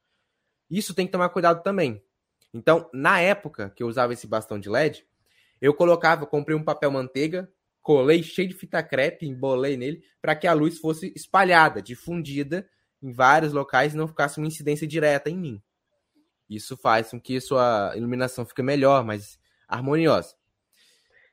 [0.69, 2.03] Isso tem que tomar cuidado também.
[2.51, 5.05] Então, na época que eu usava esse bastão de LED,
[5.61, 7.47] eu colocava, comprei um papel manteiga,
[7.87, 12.69] colei cheio de fita crepe, embolei nele, para que a luz fosse espalhada, difundida
[13.01, 15.61] em vários locais e não ficasse uma incidência direta em mim.
[16.49, 20.35] Isso faz com que sua iluminação fique melhor, mais harmoniosa.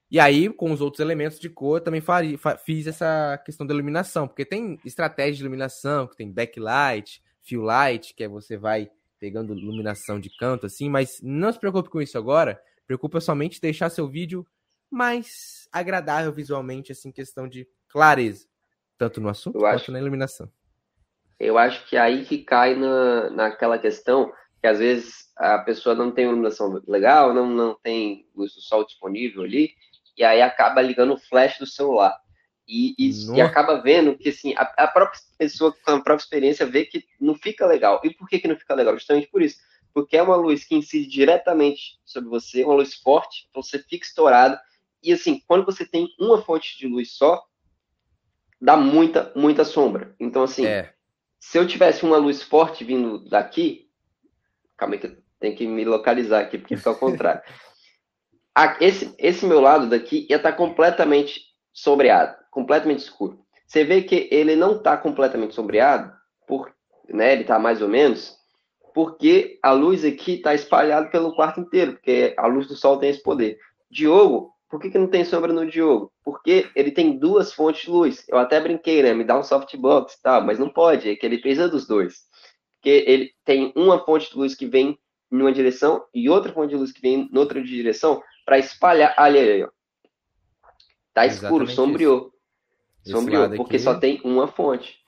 [0.09, 4.29] E aí, com os outros elementos de cor, também faria, fiz essa questão da iluminação,
[4.29, 8.89] porque tem estratégia de iluminação, que tem backlight, fill light, que é você vai
[9.19, 12.63] pegando iluminação de canto assim, mas não se preocupe com isso agora.
[12.87, 14.47] Preocupa somente deixar seu vídeo
[14.89, 18.47] mais agradável visualmente, assim, questão de clareza,
[18.97, 20.51] tanto no assunto eu quanto acho, na iluminação.
[21.39, 26.11] Eu acho que aí que cai na, naquela questão que às vezes a pessoa não
[26.11, 29.75] tem iluminação legal, não, não tem luz do sol disponível ali,
[30.17, 32.17] e aí acaba ligando o flash do celular.
[32.67, 36.65] E, e, e, acaba vendo que assim, a, a, própria pessoa com a própria experiência
[36.65, 38.01] vê que não fica legal.
[38.03, 38.95] E por que, que não fica legal?
[38.95, 39.59] Justamente por isso.
[39.93, 44.07] Porque é uma luz que incide diretamente sobre você, uma luz forte, então você fica
[44.07, 44.59] estourado.
[45.05, 47.43] E assim, quando você tem uma fonte de luz só,
[48.61, 50.15] dá muita, muita sombra.
[50.19, 50.93] Então, assim, é.
[51.39, 53.91] se eu tivesse uma luz forte vindo daqui,
[54.77, 57.43] calma aí que eu tenho que me localizar aqui, porque fica ao contrário.
[58.81, 61.41] esse, esse meu lado daqui ia estar completamente
[61.73, 63.45] sombreado completamente escuro.
[63.67, 66.13] Você vê que ele não está completamente sombreado,
[66.47, 66.73] por,
[67.09, 68.39] né, ele está mais ou menos,
[68.95, 73.11] porque a luz aqui está espalhada pelo quarto inteiro, porque a luz do sol tem
[73.11, 73.59] esse poder.
[73.91, 76.13] Diogo, por que, que não tem sombra no Diogo?
[76.25, 78.25] Porque ele tem duas fontes de luz.
[78.29, 79.15] Eu até brinquei, né?
[79.15, 82.25] Me dá um softbox e tal, mas não pode, é que ele precisa dos dois.
[82.75, 84.99] Porque ele tem uma fonte de luz que vem
[85.31, 89.15] em uma direção e outra fonte de luz que vem em outra direção para espalhar.
[89.17, 89.69] Ali, ali, ó.
[91.13, 92.33] Tá escuro, sombreou.
[93.05, 93.85] Sombrio, porque aqui...
[93.85, 94.99] só tem uma fonte.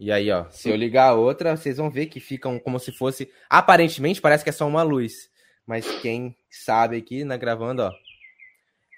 [0.00, 2.90] E aí, ó, se eu ligar a outra, vocês vão ver que ficam como se
[2.90, 3.30] fosse.
[3.48, 5.30] Aparentemente, parece que é só uma luz.
[5.64, 8.05] Mas quem sabe aqui, na gravando, ó.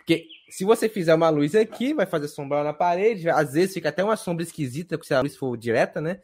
[0.08, 3.28] Porque se você fizer uma luz aqui, vai fazer sombra na parede.
[3.28, 6.18] Às vezes fica até uma sombra esquisita, se a luz for direta, né?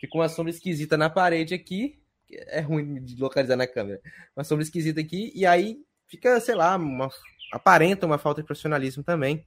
[0.00, 2.00] Fica uma sombra esquisita na parede aqui.
[2.30, 4.00] É ruim de localizar na câmera.
[4.36, 5.32] Uma sombra esquisita aqui.
[5.34, 7.10] E aí fica, sei lá, uma...
[7.50, 9.44] aparenta uma falta de profissionalismo também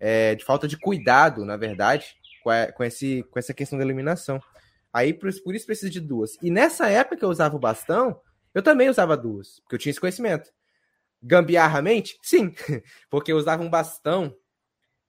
[0.00, 3.84] é, de falta de cuidado, na verdade, com, a, com, esse, com essa questão da
[3.84, 4.42] iluminação.
[4.90, 6.38] Aí, por, por isso, precisa de duas.
[6.40, 8.18] E nessa época que eu usava o bastão,
[8.54, 10.50] eu também usava duas, porque eu tinha esse conhecimento.
[11.22, 12.18] Gambiarramente?
[12.22, 12.54] Sim,
[13.08, 14.36] porque usava um bastão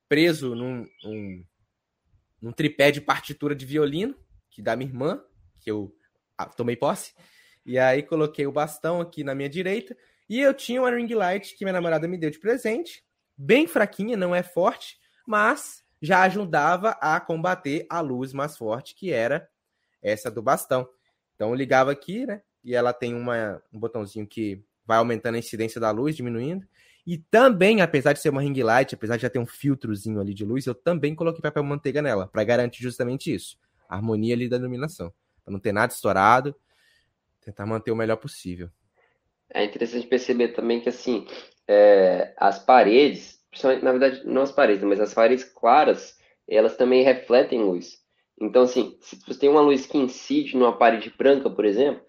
[0.07, 1.43] preso num, um,
[2.41, 4.15] num tripé de partitura de violino,
[4.49, 5.23] que da minha irmã,
[5.59, 5.95] que eu
[6.37, 7.13] ah, tomei posse.
[7.65, 9.97] E aí coloquei o bastão aqui na minha direita.
[10.29, 13.03] E eu tinha uma ring light que minha namorada me deu de presente
[13.37, 19.11] bem fraquinha, não é forte, mas já ajudava a combater a luz mais forte, que
[19.11, 19.49] era
[20.01, 20.87] essa do bastão.
[21.35, 22.41] Então eu ligava aqui, né?
[22.63, 26.67] E ela tem uma, um botãozinho que vai aumentando a incidência da luz, diminuindo.
[27.05, 30.33] E também, apesar de ser uma ring light, apesar de já ter um filtrozinho ali
[30.33, 33.57] de luz, eu também coloquei papel manteiga nela, para garantir justamente isso.
[33.89, 35.13] A harmonia ali da iluminação.
[35.43, 36.55] Para não ter nada estourado,
[37.41, 38.69] tentar manter o melhor possível.
[39.53, 41.27] É interessante perceber também que, assim,
[41.67, 43.39] é, as paredes,
[43.81, 46.17] na verdade, não as paredes, mas as paredes claras,
[46.47, 48.01] elas também refletem luz.
[48.39, 52.01] Então, assim, se você tem uma luz que incide numa parede branca, por exemplo,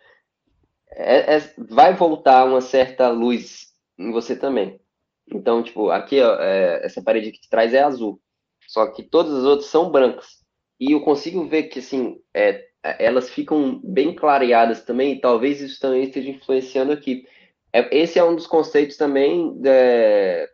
[0.96, 4.80] é, é, vai voltar uma certa luz em você também.
[5.32, 8.20] Então, tipo, aqui, ó, é, essa parede que te traz é azul.
[8.66, 10.42] Só que todas as outras são brancas.
[10.78, 12.66] E eu consigo ver que, assim, é,
[12.98, 17.26] elas ficam bem clareadas também, e talvez isso também esteja influenciando aqui.
[17.72, 20.48] É, esse é um dos conceitos também é,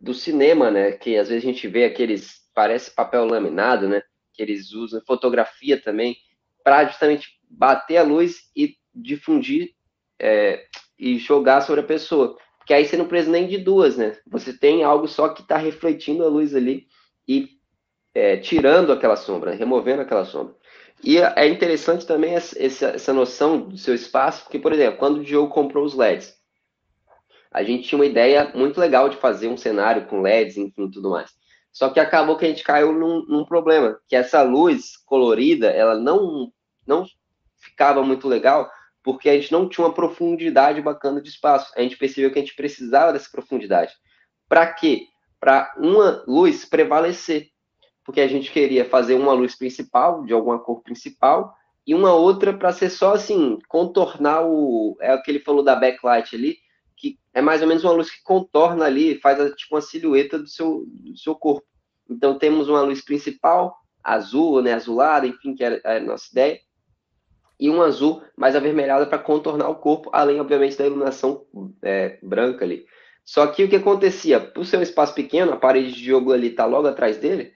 [0.00, 0.92] do cinema, né?
[0.92, 4.02] Que às vezes a gente vê aqueles, parece papel laminado, né?
[4.34, 6.16] Que eles usam, fotografia também,
[6.62, 9.74] para justamente bater a luz e difundir
[10.18, 10.64] é,
[10.98, 12.36] e jogar sobre a pessoa.
[12.58, 14.16] Porque aí você não precisa nem de duas, né?
[14.26, 16.86] Você tem algo só que está refletindo a luz ali
[17.26, 17.50] e
[18.14, 20.54] é, tirando aquela sombra, removendo aquela sombra.
[21.02, 25.24] E é interessante também essa, essa noção do seu espaço, porque, por exemplo, quando o
[25.24, 26.32] Diogo comprou os LEDs,
[27.50, 31.10] a gente tinha uma ideia muito legal de fazer um cenário com LEDs, enfim, tudo
[31.10, 31.30] mais.
[31.72, 35.96] Só que acabou que a gente caiu num, num problema, que essa luz colorida, ela
[35.96, 36.52] não,
[36.86, 37.04] não
[37.58, 38.70] ficava muito legal,
[39.02, 41.72] porque a gente não tinha uma profundidade bacana de espaço.
[41.76, 43.92] A gente percebeu que a gente precisava dessa profundidade.
[44.48, 45.06] Para quê?
[45.40, 47.52] Para uma luz prevalecer
[48.04, 51.54] porque a gente queria fazer uma luz principal, de alguma cor principal,
[51.86, 54.96] e uma outra para ser só assim, contornar o.
[55.00, 56.56] É o que ele falou da backlight ali,
[56.96, 60.46] que é mais ou menos uma luz que contorna ali, faz tipo uma silhueta do
[60.46, 61.66] seu, do seu corpo.
[62.08, 66.60] Então temos uma luz principal, azul, né, azulada, enfim, que era a nossa ideia,
[67.62, 71.46] e um azul mais avermelhada para contornar o corpo, além, obviamente, da iluminação
[71.80, 72.84] é, branca ali.
[73.24, 74.40] Só que o que acontecia?
[74.40, 77.52] Por ser um espaço pequeno, a parede de jogo ali está logo atrás dele,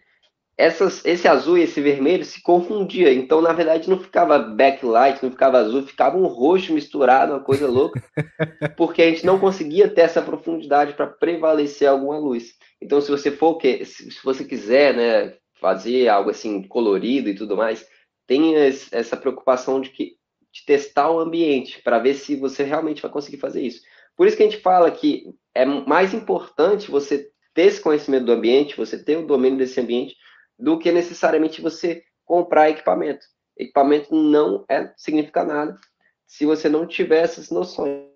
[0.57, 3.13] essas, esse azul e esse vermelho se confundia.
[3.13, 7.67] Então, na verdade, não ficava backlight, não ficava azul, ficava um roxo misturado, uma coisa
[7.67, 8.01] louca,
[8.79, 12.53] porque a gente não conseguia ter essa profundidade para prevalecer alguma luz.
[12.81, 17.85] Então, se você for se você quiser, né, fazer algo assim colorido e tudo mais,
[18.27, 18.59] tenha
[18.93, 20.17] essa preocupação de que
[20.53, 23.83] de testar o ambiente para ver se você realmente vai conseguir fazer isso.
[24.17, 28.33] Por isso que a gente fala que é mais importante você ter esse conhecimento do
[28.33, 30.17] ambiente, você ter o domínio desse ambiente,
[30.59, 33.27] do que necessariamente você comprar equipamento.
[33.55, 35.77] Equipamento não é, significa nada
[36.27, 38.16] se você não tiver essas noções.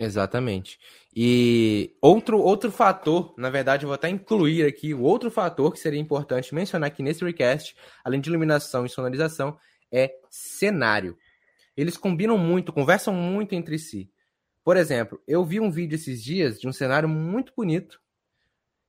[0.00, 0.78] Exatamente.
[1.14, 5.78] E outro, outro fator, na verdade, eu vou até incluir aqui o outro fator que
[5.80, 9.58] seria importante mencionar aqui nesse recast, além de iluminação e sonorização,
[9.90, 11.18] é cenário.
[11.76, 14.10] Eles combinam muito, conversam muito entre si.
[14.62, 18.00] Por exemplo, eu vi um vídeo esses dias de um cenário muito bonito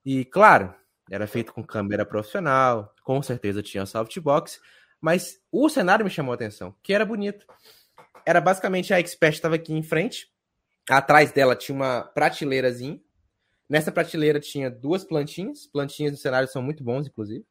[0.05, 0.75] e, claro,
[1.09, 4.59] era feito com câmera profissional, com certeza tinha softbox,
[5.01, 7.47] mas o cenário me chamou a atenção, que era bonito.
[8.25, 10.27] Era basicamente a Expert estava aqui em frente,
[10.97, 12.99] atrás dela tinha uma prateleirazinha.
[13.69, 17.45] Nessa prateleira tinha duas plantinhas, plantinhas do cenário são muito bons, inclusive.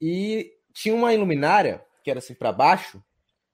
[0.00, 3.02] E tinha uma iluminária, que era assim para baixo,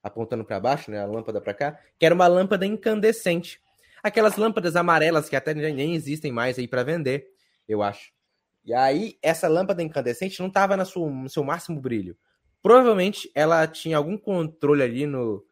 [0.02, 3.60] apontando para baixo, né, a lâmpada para cá, que era uma lâmpada incandescente.
[4.02, 7.28] Aquelas lâmpadas amarelas que até nem existem mais aí para vender
[7.68, 8.10] eu acho.
[8.64, 12.16] E aí, essa lâmpada incandescente não estava no seu máximo brilho.
[12.62, 15.44] Provavelmente ela tinha algum controle ali no,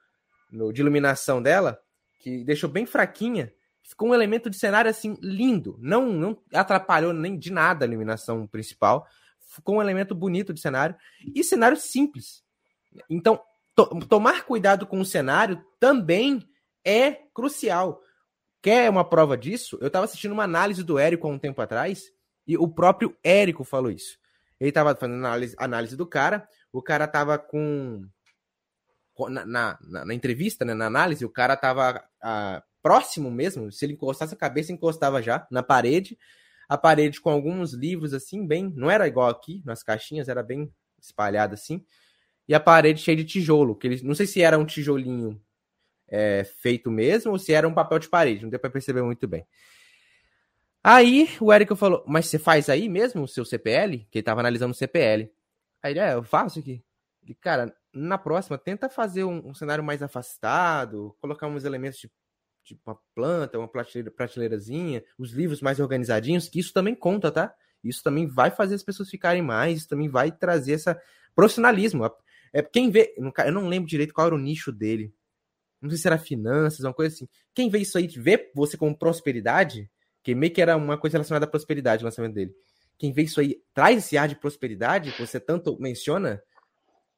[0.51, 1.79] no de iluminação dela
[2.27, 3.53] que deixou bem fraquinha.
[3.85, 5.79] Ficou um elemento de cenário assim lindo.
[5.81, 9.07] Não, não atrapalhou nem de nada a iluminação principal.
[9.39, 10.97] Ficou um elemento bonito de cenário
[11.33, 12.43] e cenário simples.
[13.09, 13.41] Então,
[13.77, 16.43] to tomar cuidado com o cenário também
[16.85, 18.03] é crucial.
[18.61, 19.79] Quer uma prova disso?
[19.81, 22.11] Eu estava assistindo uma análise do Érico há um tempo atrás
[22.45, 24.19] e o próprio Érico falou isso.
[24.59, 28.05] Ele estava fazendo análise, análise do cara, o cara estava com.
[29.31, 32.05] Na, na, na, entrevista, né, na análise, o cara estava
[32.83, 33.71] próximo mesmo.
[33.73, 36.19] Se ele encostasse a cabeça, encostava já na parede.
[36.69, 38.73] A parede com alguns livros assim, bem.
[38.77, 41.85] Não era igual aqui, nas caixinhas, era bem espalhada assim.
[42.49, 45.41] E a parede cheia de tijolo, que ele, não sei se era um tijolinho
[46.09, 49.27] é, feito mesmo ou se era um papel de parede, não deu para perceber muito
[49.27, 49.45] bem.
[50.83, 54.07] Aí o Érico falou: Mas você faz aí mesmo o seu CPL?
[54.11, 55.29] Que ele tava analisando o CPL.
[55.83, 56.81] Aí ele, é, eu faço aqui.
[57.25, 62.11] Ele, cara, na próxima, tenta fazer um, um cenário mais afastado, colocar uns elementos de,
[62.65, 67.55] de uma planta, uma prateleira, prateleirazinha, os livros mais organizadinhos, que isso também conta, tá?
[67.83, 71.01] Isso também vai fazer as pessoas ficarem mais, isso também vai trazer essa
[71.35, 72.05] profissionalismo.
[72.53, 75.15] É quem vê, eu não lembro direito qual era o nicho dele,
[75.81, 77.29] não sei se era finanças, uma coisa assim.
[77.55, 79.91] Quem vê isso aí, vê você com prosperidade,
[80.23, 82.55] que meio que era uma coisa relacionada à prosperidade o lançamento dele.
[82.99, 86.43] Quem vê isso aí, traz esse ar de prosperidade que você tanto menciona.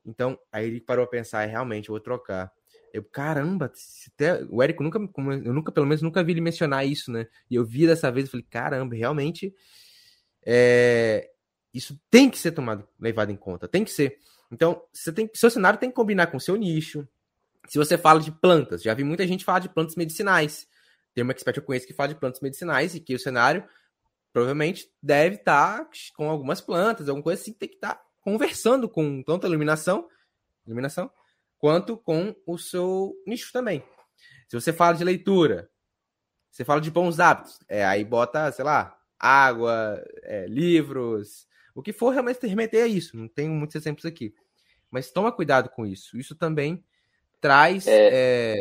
[0.05, 2.53] Então, aí ele parou a pensar, é, realmente, eu vou trocar.
[2.93, 3.71] Eu, caramba,
[4.07, 7.27] até, o Érico nunca, eu nunca, pelo menos, nunca vi ele mencionar isso, né?
[7.51, 9.55] E eu vi dessa vez e falei, caramba, realmente,
[10.45, 11.31] é,
[11.75, 14.19] isso tem que ser tomado, levado em conta, tem que ser.
[14.51, 17.07] Então, você tem, seu cenário tem que combinar com o seu nicho,
[17.69, 20.67] se você fala de plantas, já vi muita gente falar de plantas medicinais.
[21.15, 23.63] Tem uma expert que eu conheço que fala de plantas medicinais e que o cenário
[24.33, 28.91] provavelmente deve estar tá com algumas plantas, alguma coisa assim, tem que estar tá conversando
[28.91, 30.07] com tanto a iluminação,
[30.67, 31.11] iluminação,
[31.57, 33.83] quanto com o seu nicho também.
[34.47, 35.71] Se você fala de leitura,
[36.51, 41.91] você fala de bons hábitos, é, aí bota, sei lá, água, é, livros, o que
[41.91, 43.17] for realmente remeter a isso.
[43.17, 44.35] Não tenho muitos exemplos aqui.
[44.91, 46.19] Mas toma cuidado com isso.
[46.19, 46.85] Isso também
[47.41, 48.57] traz é...
[48.57, 48.61] É,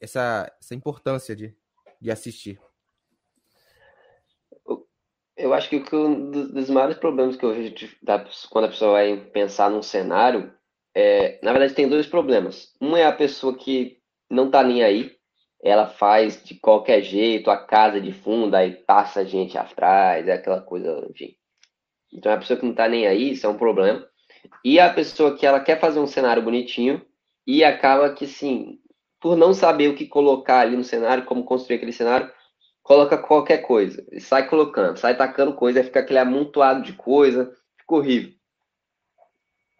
[0.00, 1.52] essa, essa importância de,
[2.00, 2.60] de assistir.
[5.36, 7.96] Eu acho que um dos maiores problemas que eu vejo
[8.50, 10.52] quando a pessoa vai pensar num cenário,
[10.94, 12.74] é, na verdade tem dois problemas.
[12.80, 13.98] Um é a pessoa que
[14.30, 15.16] não tá nem aí,
[15.62, 20.32] ela faz de qualquer jeito, a casa de fundo, aí passa a gente atrás, é
[20.32, 21.34] aquela coisa, enfim.
[22.12, 24.06] Então a pessoa que não tá nem aí, isso é um problema.
[24.64, 27.00] E a pessoa que ela quer fazer um cenário bonitinho
[27.46, 28.80] e acaba que, sim,
[29.20, 32.30] por não saber o que colocar ali no cenário, como construir aquele cenário,
[32.82, 34.04] coloca qualquer coisa.
[34.10, 38.32] E sai colocando, sai tacando coisa, fica aquele amontoado de coisa, fica horrível.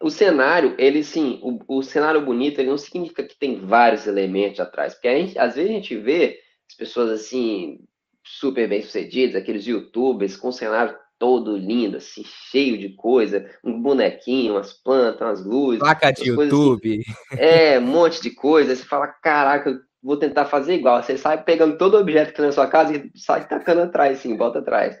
[0.01, 4.59] O cenário, ele sim, o, o, cenário bonito, ele não significa que tem vários elementos
[4.59, 6.39] atrás, porque gente, às vezes a gente vê
[6.69, 7.79] as pessoas assim,
[8.21, 14.55] super bem sucedidas, aqueles youtubers com cenário todo lindo, assim, cheio de coisa, um bonequinho,
[14.55, 15.79] umas plantas, umas luzes.
[15.79, 16.31] Placa de assim.
[16.31, 16.99] YouTube.
[17.31, 17.41] Assim.
[17.41, 18.75] É, um monte de coisa.
[18.75, 21.01] Você fala, caraca, vou tentar fazer igual.
[21.01, 24.35] Você sai pegando todo objeto que tem na sua casa e sai tacando atrás, assim,
[24.35, 24.97] volta atrás.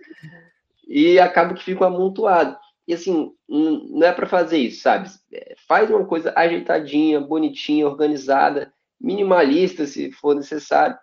[0.87, 2.57] E acaba que fica amontoado.
[2.87, 5.09] E assim, não é para fazer isso, sabe?
[5.31, 10.97] É, faz uma coisa ajeitadinha, bonitinha, organizada, minimalista, se for necessário,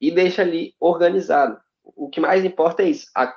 [0.00, 1.58] e deixa ali organizado.
[1.84, 3.34] O que mais importa é isso, a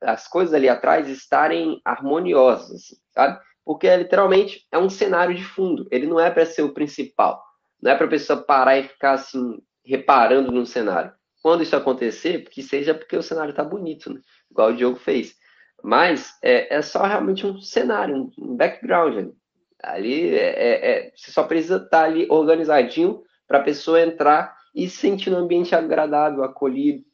[0.00, 3.40] as coisas ali atrás estarem harmoniosas, assim, sabe?
[3.64, 7.42] Porque literalmente é um cenário de fundo, ele não é para ser o principal,
[7.80, 11.12] não é para a pessoa parar e ficar assim reparando no cenário.
[11.42, 14.20] Quando isso acontecer, que seja porque o cenário está bonito, né?
[14.50, 15.36] igual o Diogo fez.
[15.82, 19.34] Mas é, é só realmente um cenário, um background ali.
[19.82, 24.56] ali é, é, é você só precisa estar tá ali organizadinho para a pessoa entrar
[24.74, 27.04] e se sentir um ambiente agradável, acolhido,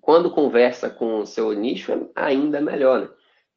[0.00, 3.08] quando conversa com o seu nicho, é ainda melhor, né?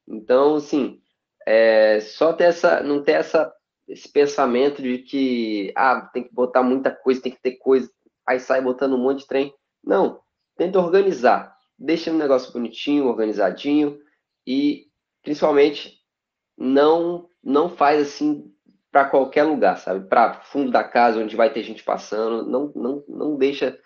[0.07, 1.01] Então, assim,
[1.45, 3.53] é, só ter essa, não ter essa,
[3.88, 7.89] esse pensamento de que, ah, tem que botar muita coisa, tem que ter coisa,
[8.27, 9.53] aí sai botando um monte de trem.
[9.83, 10.21] Não,
[10.57, 11.55] tenta organizar.
[11.79, 13.99] Deixa um negócio bonitinho, organizadinho
[14.45, 14.88] e,
[15.23, 16.01] principalmente,
[16.57, 18.53] não, não faz assim
[18.91, 20.07] para qualquer lugar, sabe?
[20.07, 23.79] Para fundo da casa, onde vai ter gente passando, não, não, não deixa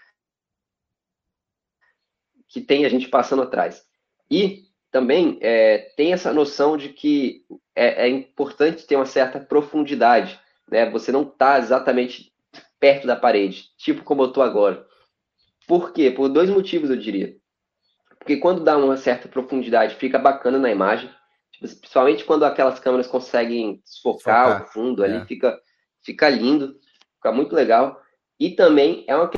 [2.48, 3.86] que tem a gente passando atrás.
[4.30, 7.46] E também é, tem essa noção de que
[7.76, 10.90] é, é, importante ter uma certa profundidade, né?
[10.90, 12.32] Você não está exatamente
[12.80, 14.86] perto da parede, tipo como eu estou agora.
[15.68, 16.12] Por quê?
[16.12, 17.36] Por dois motivos, eu diria.
[18.18, 21.10] Porque quando dá uma certa profundidade, fica bacana na imagem,
[21.52, 24.64] tipo, principalmente quando aquelas câmeras conseguem desfocar Focar.
[24.64, 25.26] o fundo ali, é.
[25.26, 25.60] fica,
[26.04, 26.76] fica lindo,
[27.16, 28.02] fica muito legal.
[28.40, 29.30] E também é uma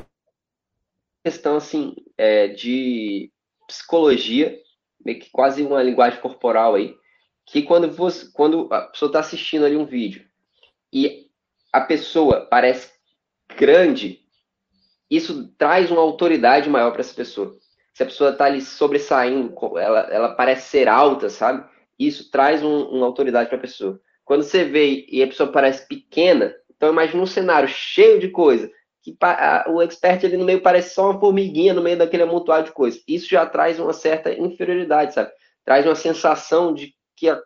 [1.24, 3.32] questão assim é, de
[3.68, 4.58] psicologia,
[5.06, 6.96] meio que quase uma linguagem corporal aí,
[7.46, 10.26] que quando você, quando a pessoa está assistindo ali um vídeo
[10.92, 11.28] e
[11.72, 12.92] a pessoa parece
[13.58, 14.22] grande,
[15.10, 17.58] isso traz uma autoridade maior para essa pessoa.
[17.94, 21.64] Se a pessoa está ali sobressaindo, ela, ela parece ser alta, sabe?
[21.98, 24.00] Isso traz um, uma autoridade para a pessoa.
[24.26, 28.72] Quando você vê e a pessoa parece pequena, então imagina um cenário cheio de coisa,
[29.02, 32.68] que a, o expert ali no meio parece só uma formiguinha no meio daquele amontoado
[32.68, 33.04] de coisas.
[33.08, 35.32] Isso já traz uma certa inferioridade, sabe?
[35.64, 37.42] Traz uma sensação de que,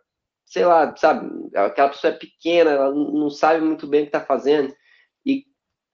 [0.45, 4.25] sei lá, sabe, aquela pessoa é pequena, ela não sabe muito bem o que está
[4.25, 4.73] fazendo.
[5.25, 5.45] E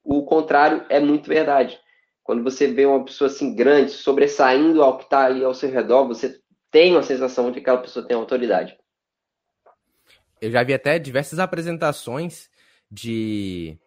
[0.04, 1.80] o contrário é muito verdade.
[2.24, 6.08] Quando você vê uma pessoa assim grande, sobressaindo ao que está ali ao seu redor,
[6.08, 6.40] você
[6.72, 8.78] tem uma sensação de que aquela pessoa tem autoridade.
[10.42, 12.50] Eu já vi até diversas apresentações
[12.90, 13.78] de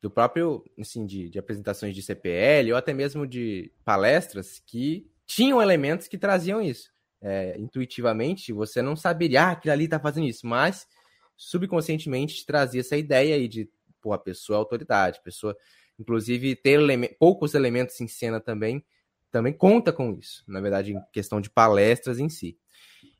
[0.00, 5.62] do próprio, assim, de, de apresentações de CPL ou até mesmo de palestras que tinham
[5.62, 6.91] elementos que traziam isso.
[7.24, 10.88] É, intuitivamente, você não saberia, ah, aquilo ali tá fazendo isso, mas
[11.36, 13.70] subconscientemente te trazia essa ideia aí de,
[14.00, 15.56] pô, a pessoa é autoridade, a pessoa,
[15.98, 18.84] inclusive, ter ele poucos elementos em cena também,
[19.30, 22.58] também conta com isso, na verdade, em questão de palestras em si.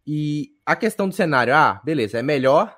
[0.05, 2.77] E a questão do cenário, ah, beleza, é melhor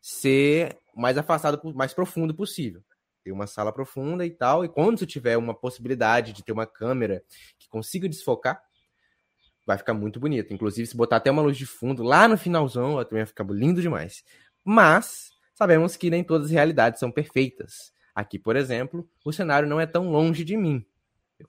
[0.00, 2.82] ser mais afastado, mais profundo possível
[3.22, 4.64] ter uma sala profunda e tal.
[4.64, 7.22] E quando você tiver uma possibilidade de ter uma câmera
[7.58, 8.62] que consiga desfocar,
[9.70, 10.52] vai ficar muito bonito.
[10.52, 13.80] Inclusive, se botar até uma luz de fundo lá no finalzão, também vai ficar lindo
[13.80, 14.24] demais.
[14.64, 17.92] Mas sabemos que nem todas as realidades são perfeitas.
[18.14, 20.84] Aqui, por exemplo, o cenário não é tão longe de mim.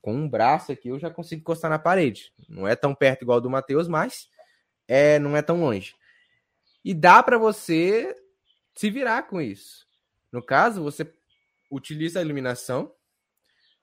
[0.01, 2.31] Com um braço aqui eu já consigo encostar na parede.
[2.47, 4.29] Não é tão perto igual do Matheus, mas
[4.87, 5.95] é, não é tão longe.
[6.85, 8.15] E dá para você
[8.75, 9.87] se virar com isso.
[10.31, 11.11] No caso, você
[11.69, 12.93] utiliza a iluminação,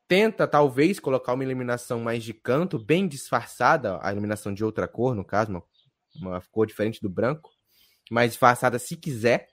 [0.08, 5.14] tenta talvez colocar uma iluminação mais de canto, bem disfarçada, a iluminação de outra cor,
[5.14, 5.62] no caso, uma,
[6.16, 7.50] uma cor diferente do branco,
[8.10, 9.48] mais disfarçada se quiser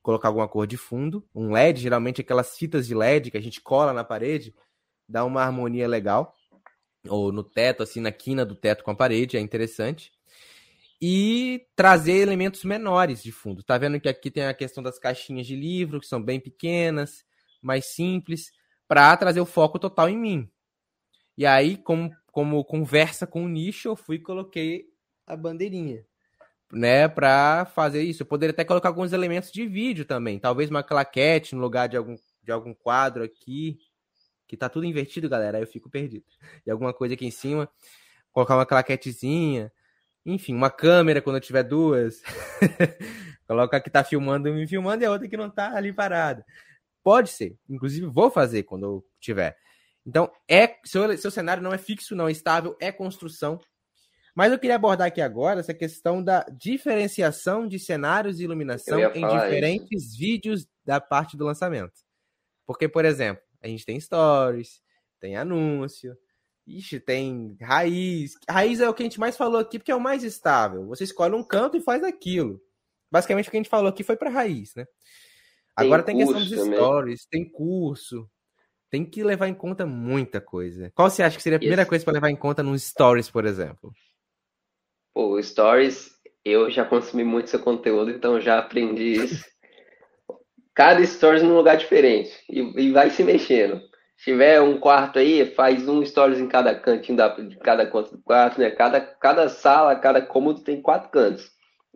[0.00, 3.60] colocar alguma cor de fundo, um LED, geralmente aquelas fitas de LED que a gente
[3.60, 4.54] cola na parede,
[5.08, 6.34] dá uma harmonia legal,
[7.08, 10.12] ou no teto, assim, na quina do teto com a parede, é interessante.
[11.00, 13.62] e trazer elementos menores de fundo.
[13.62, 17.24] Tá vendo que aqui tem a questão das caixinhas de livro, que são bem pequenas,
[17.62, 18.50] mais simples,
[18.88, 20.50] para trazer o foco total em mim.
[21.36, 24.86] E aí, como, como conversa com o nicho, eu fui e coloquei
[25.26, 26.04] a bandeirinha,
[26.72, 28.22] né, para fazer isso.
[28.22, 31.96] Eu poderia até colocar alguns elementos de vídeo também, talvez uma claquete no lugar de
[31.96, 33.78] algum, de algum quadro aqui,
[34.48, 36.24] que tá tudo invertido, galera, aí eu fico perdido.
[36.66, 37.70] E alguma coisa aqui em cima,
[38.32, 39.70] colocar uma claquetezinha,
[40.24, 42.22] enfim, uma câmera quando eu tiver duas.
[43.46, 46.44] Coloca que tá filmando me filmando e a outra que não tá ali parada.
[47.02, 47.56] Pode ser.
[47.68, 49.56] Inclusive, vou fazer quando eu tiver.
[50.06, 53.60] Então, é seu, seu cenário não é fixo, não é estável, é construção.
[54.34, 59.26] Mas eu queria abordar aqui agora essa questão da diferenciação de cenários e iluminação em
[59.26, 60.18] diferentes isso.
[60.18, 62.00] vídeos da parte do lançamento.
[62.66, 64.80] Porque, por exemplo, a gente tem stories,
[65.20, 66.16] tem anúncio,
[66.68, 68.34] Ixi, tem raiz.
[68.48, 70.86] Raiz é o que a gente mais falou aqui, porque é o mais estável.
[70.88, 72.60] Você escolhe um canto e faz aquilo.
[73.10, 74.84] Basicamente, o que a gente falou aqui foi para raiz, né?
[75.78, 76.74] Tem Agora tem questão dos também.
[76.74, 78.28] stories, tem curso.
[78.90, 80.90] Tem que levar em conta muita coisa.
[80.94, 83.44] Qual você acha que seria a primeira coisa para levar em conta nos stories, por
[83.44, 83.92] exemplo?
[85.14, 86.10] Pô, stories,
[86.44, 89.44] eu já consumi muito seu conteúdo, então já aprendi isso.
[90.74, 93.80] Cada stories num lugar diferente e, e vai se mexendo.
[94.16, 98.16] Se tiver um quarto aí, faz um stories em cada cantinho da, de cada canto
[98.16, 98.70] do quarto, né?
[98.70, 101.48] Cada, cada sala, cada cômodo tem quatro cantos.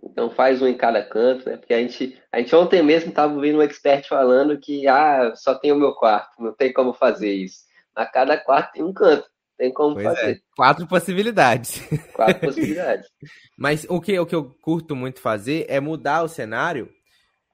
[0.03, 1.57] Então faz um em cada canto, né?
[1.57, 5.55] Porque a gente, a gente ontem mesmo estava ouvindo um expert falando que ah, só
[5.55, 7.65] tem o meu quarto, não tem como fazer isso.
[7.95, 10.33] A cada quarto tem um canto, tem como pois é, fazer.
[10.33, 10.41] É.
[10.57, 11.83] Quatro possibilidades.
[12.15, 13.09] Quatro possibilidades.
[13.57, 16.91] Mas o que, o que eu curto muito fazer é mudar o cenário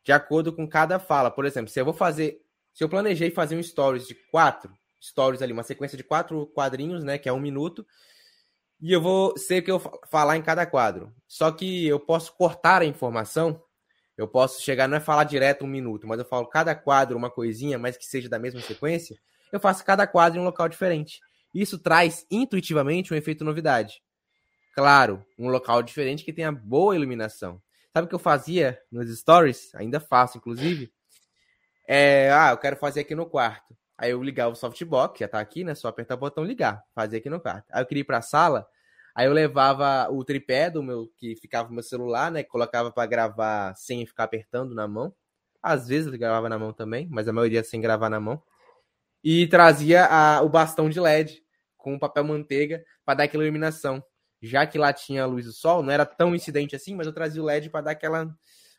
[0.05, 1.30] de acordo com cada fala.
[1.30, 2.40] Por exemplo, se eu vou fazer
[2.78, 4.72] se eu planejei fazer um stories de quatro
[5.03, 7.84] stories ali, uma sequência de quatro quadrinhos, né, que é um minuto,
[8.81, 11.12] e eu vou ser o que eu falar em cada quadro.
[11.26, 13.62] Só que eu posso cortar a informação,
[14.16, 17.31] eu posso chegar, não é falar direto um minuto, mas eu falo cada quadro uma
[17.31, 19.16] coisinha, mas que seja da mesma sequência,
[19.53, 21.20] eu faço cada quadro em um local diferente.
[21.55, 24.03] Isso traz intuitivamente um efeito novidade.
[24.74, 27.61] Claro, um local diferente que tenha boa iluminação.
[27.93, 29.74] Sabe o que eu fazia nos stories?
[29.74, 30.93] Ainda faço, inclusive.
[31.87, 33.74] É, ah, eu quero fazer aqui no quarto.
[33.99, 35.74] Aí eu ligava o softbox, já tá aqui, né?
[35.74, 37.66] Só apertar o botão ligar, fazer aqui no quarto.
[37.72, 38.64] Aí eu queria ir pra sala,
[39.12, 42.44] aí eu levava o tripé do meu, que ficava no meu celular, né?
[42.44, 45.12] Colocava para gravar sem ficar apertando na mão.
[45.61, 48.40] Às vezes eu gravava na mão também, mas a maioria sem gravar na mão.
[49.22, 51.42] E trazia a, o bastão de LED
[51.76, 54.03] com papel manteiga para dar aquela iluminação.
[54.40, 57.12] Já que lá tinha a luz do sol, não era tão incidente assim, mas eu
[57.12, 58.32] trazia o LED para dar aquela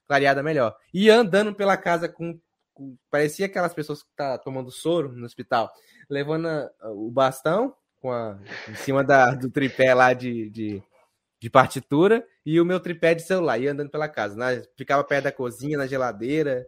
[0.08, 0.76] clareada melhor.
[0.94, 2.40] E andando pela casa com
[3.10, 5.72] parecia aquelas pessoas que tá tomando soro no hospital,
[6.10, 6.48] levando
[6.82, 10.84] o bastão com a, em cima da, do tripé lá de, de,
[11.40, 14.64] de, partitura e o meu tripé de celular, ia andando pela casa, né?
[14.78, 16.66] ficava perto da cozinha, na geladeira,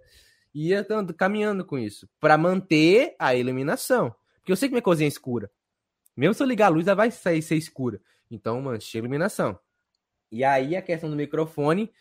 [0.53, 4.13] ia andando, caminhando com isso, para manter a iluminação.
[4.39, 5.49] Porque eu sei que minha cozinha é escura.
[6.15, 8.01] Mesmo se eu ligar a luz, ela vai sair ser escura.
[8.29, 9.57] Então, manter a iluminação.
[10.31, 11.91] E aí a questão do microfone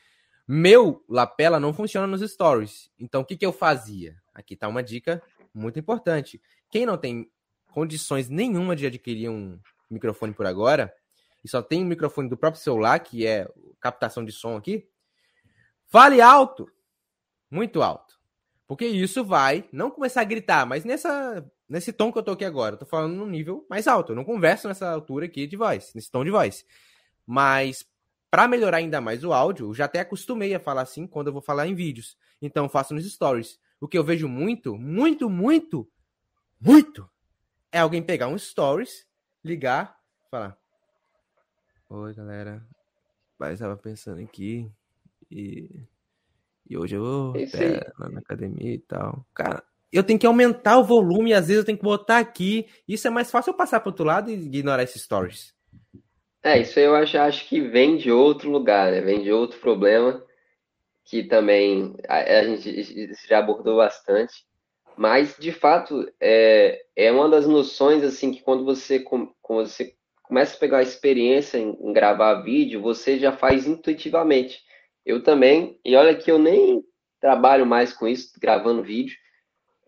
[0.53, 2.91] meu lapela não funciona nos stories.
[2.99, 4.17] Então, o que, que eu fazia?
[4.35, 5.23] Aqui está uma dica
[5.55, 6.43] muito importante.
[6.69, 7.31] Quem não tem
[7.71, 10.93] condições nenhuma de adquirir um microfone por agora,
[11.45, 13.49] e só tem um microfone do próprio celular, que é
[13.79, 14.89] captação de som aqui,
[15.87, 16.69] fale alto,
[17.49, 18.19] muito alto.
[18.67, 22.45] Porque isso vai não começar a gritar, mas nessa, nesse tom que eu tô aqui
[22.45, 22.75] agora.
[22.75, 24.11] Eu tô falando num nível mais alto.
[24.11, 26.67] Eu não converso nessa altura aqui de voz, nesse tom de voz.
[27.25, 27.89] Mas
[28.31, 31.33] para melhorar ainda mais o áudio, eu já até acostumei a falar assim quando eu
[31.33, 32.17] vou falar em vídeos.
[32.41, 33.59] Então eu faço nos stories.
[33.81, 35.91] O que eu vejo muito, muito, muito,
[36.61, 37.11] muito
[37.73, 39.07] é alguém pegar um stories,
[39.45, 39.99] ligar,
[40.31, 40.57] falar:
[41.89, 42.65] Oi, galera.
[43.39, 44.71] Mas estava pensando aqui
[45.31, 45.87] e,
[46.69, 49.27] e hoje eu vou até na academia e tal.
[49.35, 52.69] Cara, eu tenho que aumentar o volume, às vezes eu tenho que botar aqui.
[52.87, 55.55] Isso é mais fácil eu passar para outro lado e ignorar esses stories.
[56.43, 59.01] É, isso aí eu acho, acho que vem de outro lugar, né?
[59.01, 60.25] Vem de outro problema
[61.05, 64.45] que também a, a gente já abordou bastante.
[64.97, 70.57] Mas, de fato, é, é uma das noções, assim, que quando você, quando você começa
[70.57, 74.61] a pegar a experiência em, em gravar vídeo, você já faz intuitivamente.
[75.05, 76.85] Eu também, e olha que eu nem
[77.21, 79.17] trabalho mais com isso, gravando vídeo,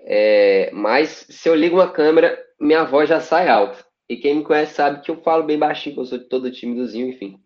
[0.00, 3.84] é, mas se eu ligo uma câmera, minha voz já sai alta.
[4.12, 7.08] E quem me conhece sabe que eu falo bem baixinho, que eu sou todo timidozinho,
[7.08, 7.40] enfim.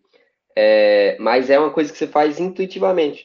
[0.57, 3.25] É, mas é uma coisa que você faz intuitivamente.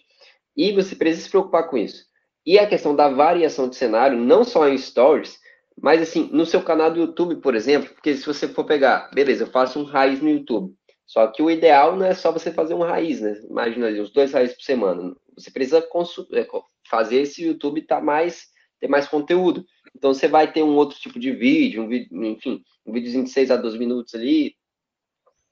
[0.55, 2.05] E você precisa se preocupar com isso.
[2.45, 5.39] E a questão da variação de cenário, não só em stories,
[5.81, 9.45] mas assim, no seu canal do YouTube, por exemplo, porque se você for pegar, beleza,
[9.45, 10.75] eu faço um raiz no YouTube.
[11.07, 13.41] Só que o ideal não é só você fazer um raiz, né?
[13.49, 15.15] Imagina ali, uns dois raízes por semana.
[15.35, 16.47] Você precisa é,
[16.87, 18.50] fazer esse YouTube tá mais,
[18.81, 19.63] ter mais conteúdo.
[19.95, 23.29] Então você vai ter um outro tipo de vídeo, um vídeo, enfim, um vídeo de
[23.29, 24.55] 6 a 12 minutos ali.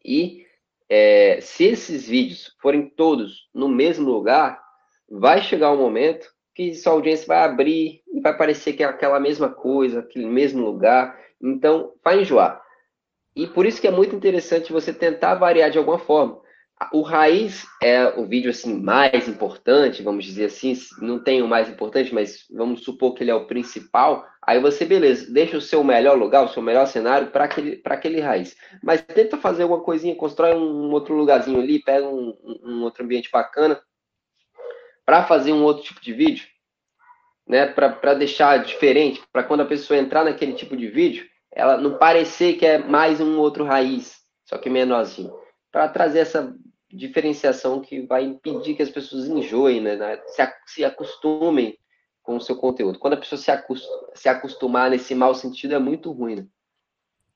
[0.03, 0.45] E
[0.89, 4.59] é, se esses vídeos forem todos no mesmo lugar,
[5.07, 9.19] vai chegar um momento que sua audiência vai abrir e vai parecer que é aquela
[9.19, 11.17] mesma coisa, aquele mesmo lugar.
[11.41, 12.61] Então, vai enjoar.
[13.35, 16.41] E por isso que é muito interessante você tentar variar de alguma forma.
[16.93, 21.67] O raiz é o vídeo assim mais importante, vamos dizer assim, não tem o mais
[21.69, 24.25] importante, mas vamos supor que ele é o principal.
[24.41, 28.21] Aí você, beleza, deixa o seu melhor lugar, o seu melhor cenário para aquele, aquele
[28.21, 28.55] raiz.
[28.81, 33.29] Mas tenta fazer alguma coisinha, constrói um outro lugarzinho ali, pega um, um outro ambiente
[33.29, 33.79] bacana
[35.05, 36.47] para fazer um outro tipo de vídeo,
[37.45, 37.67] né?
[37.67, 42.53] Para deixar diferente, para quando a pessoa entrar naquele tipo de vídeo, ela não parecer
[42.53, 45.33] que é mais um outro raiz, só que menorzinho,
[45.71, 46.55] para trazer essa
[46.91, 49.97] diferenciação que vai impedir que as pessoas enjoem, né?
[50.27, 51.77] Se, se acostumem
[52.23, 52.99] com o seu conteúdo.
[52.99, 56.47] Quando a pessoa se, acostumar, se acostumar nesse mau sentido, é muito ruim, né?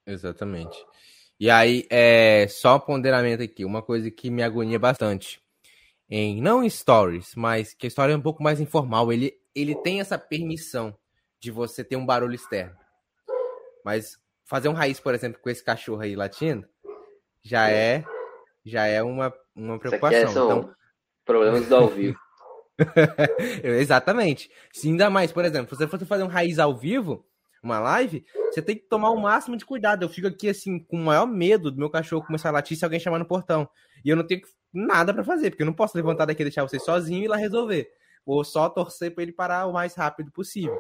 [0.06, 0.78] Exatamente.
[1.40, 5.42] E aí, é, só um ponderamento aqui, uma coisa que me agonia bastante.
[6.10, 9.12] Em, não em stories, mas que a história é um pouco mais informal.
[9.12, 10.96] Ele, ele tem essa permissão
[11.40, 12.76] de você ter um barulho externo.
[13.84, 16.68] Mas fazer um raiz, por exemplo, com esse cachorro aí latindo,
[17.42, 18.04] já é
[18.66, 20.28] já é uma, uma preocupação.
[20.30, 20.76] São então...
[21.26, 22.18] problemas do ao vivo.
[23.64, 24.50] Exatamente.
[24.72, 27.26] Se ainda mais, por exemplo, se você for fazer um raiz ao vivo,
[27.62, 30.04] uma live, você tem que tomar o máximo de cuidado.
[30.04, 32.84] Eu fico aqui assim com o maior medo do meu cachorro começar a latir se
[32.84, 33.70] alguém chamar no portão.
[34.04, 34.42] E eu não tenho
[34.74, 37.28] nada para fazer, porque eu não posso levantar daqui e deixar você sozinho e ir
[37.28, 37.90] lá resolver.
[38.26, 40.78] Vou só torcer para ele parar o mais rápido possível.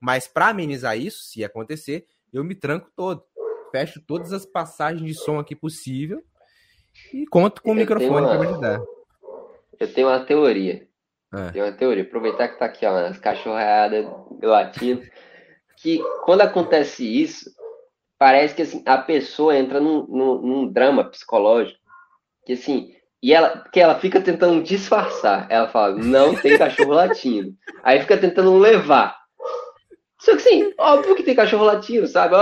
[0.00, 3.24] Mas para amenizar isso, se acontecer, eu me tranco todo.
[3.70, 6.22] Fecho todas as passagens de som aqui possível
[7.12, 8.80] e conto com o microfone para me ajudar.
[9.78, 10.86] Eu tenho uma teoria.
[11.34, 11.50] É.
[11.50, 12.02] Tenho uma teoria.
[12.02, 14.06] Aproveitar que tá aqui, ó, as cachorradas
[14.42, 15.02] latindo.
[15.76, 17.50] Que quando acontece isso,
[18.18, 21.78] parece que assim, a pessoa entra num, num, num drama psicológico.
[22.44, 25.46] Que assim, e ela, que ela fica tentando disfarçar.
[25.50, 27.54] Ela fala, não tem cachorro latindo.
[27.82, 29.25] Aí fica tentando levar.
[30.18, 32.34] Só que sim, óbvio que tem cachorro latindo, sabe?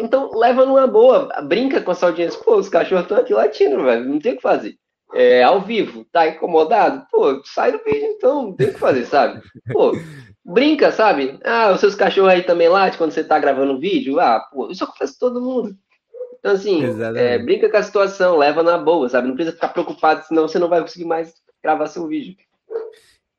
[0.00, 2.40] Então leva numa boa, brinca com essa audiência.
[2.42, 4.76] Pô, os cachorros estão aqui latindo, velho, não tem o que fazer.
[5.14, 7.06] É, ao vivo, tá incomodado?
[7.10, 9.40] Pô, sai do vídeo então, não tem o que fazer, sabe?
[9.72, 9.92] Pô,
[10.44, 11.38] brinca, sabe?
[11.44, 14.20] Ah, os seus cachorros aí também latem quando você tá gravando vídeo?
[14.20, 15.76] Ah, pô, isso acontece com todo mundo.
[16.38, 16.82] Então, assim,
[17.16, 19.26] é, brinca com a situação, leva na boa, sabe?
[19.26, 22.36] Não precisa ficar preocupado, senão você não vai conseguir mais gravar seu vídeo.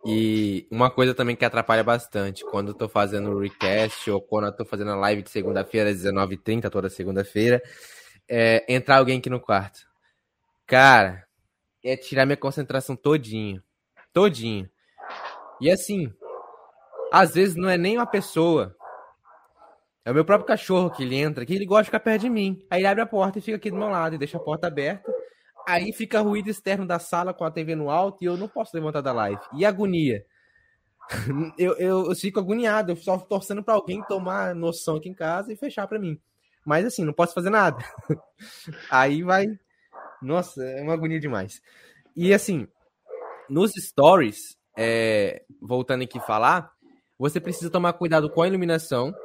[0.09, 4.45] E uma coisa também que atrapalha bastante, quando eu tô fazendo o recast ou quando
[4.45, 7.61] eu tô fazendo a live de segunda-feira, às 19h30, toda segunda-feira,
[8.29, 9.79] é entrar alguém aqui no quarto.
[10.65, 11.27] Cara,
[11.83, 13.61] é tirar minha concentração todinho.
[14.13, 14.69] Todinho.
[15.59, 16.09] E assim,
[17.11, 18.73] às vezes não é nem uma pessoa.
[20.05, 22.29] É o meu próprio cachorro que ele entra, que ele gosta de ficar perto de
[22.29, 22.65] mim.
[22.69, 24.67] Aí ele abre a porta e fica aqui do meu lado e deixa a porta
[24.67, 25.16] aberta.
[25.67, 28.73] Aí fica ruído externo da sala com a TV no alto e eu não posso
[28.73, 29.41] levantar da live.
[29.53, 30.25] E agonia.
[31.57, 35.53] Eu, eu, eu fico agoniado, eu só torcendo para alguém tomar noção aqui em casa
[35.53, 36.19] e fechar para mim.
[36.65, 37.77] Mas assim, não posso fazer nada.
[38.91, 39.47] Aí vai.
[40.21, 41.61] Nossa, é uma agonia demais.
[42.13, 42.67] E assim,
[43.49, 45.45] nos stories, é...
[45.61, 46.73] voltando aqui falar,
[47.17, 49.15] você precisa tomar cuidado com a iluminação.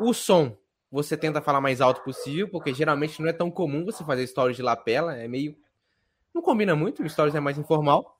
[0.00, 0.58] O som,
[0.90, 4.56] você tenta falar mais alto possível, porque geralmente não é tão comum você fazer stories
[4.56, 5.56] de lapela, é meio.
[6.34, 8.18] Não combina muito, stories é mais informal.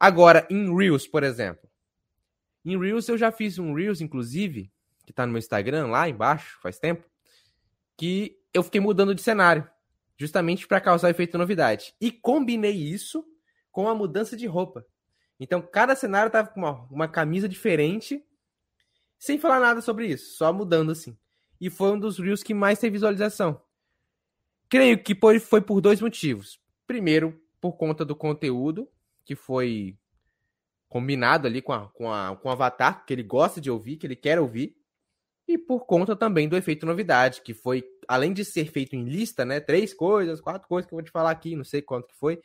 [0.00, 1.68] Agora, em Reels, por exemplo.
[2.64, 4.72] Em Reels eu já fiz um Reels, inclusive,
[5.04, 7.04] que tá no meu Instagram, lá embaixo, faz tempo,
[7.96, 9.68] que eu fiquei mudando de cenário,
[10.16, 11.94] justamente para causar efeito novidade.
[12.00, 13.24] E combinei isso
[13.70, 14.86] com a mudança de roupa.
[15.38, 18.24] Então, cada cenário tava com uma, uma camisa diferente,
[19.18, 21.16] sem falar nada sobre isso, só mudando assim
[21.62, 23.62] e foi um dos Reels que mais teve visualização.
[24.68, 26.60] Creio que foi por dois motivos.
[26.88, 28.90] Primeiro, por conta do conteúdo,
[29.24, 29.96] que foi
[30.88, 34.08] combinado ali com, a, com, a, com o avatar, que ele gosta de ouvir, que
[34.08, 34.74] ele quer ouvir.
[35.46, 39.44] E por conta também do efeito novidade, que foi, além de ser feito em lista,
[39.44, 39.60] né?
[39.60, 42.40] Três coisas, quatro coisas que eu vou te falar aqui, não sei quanto que foi.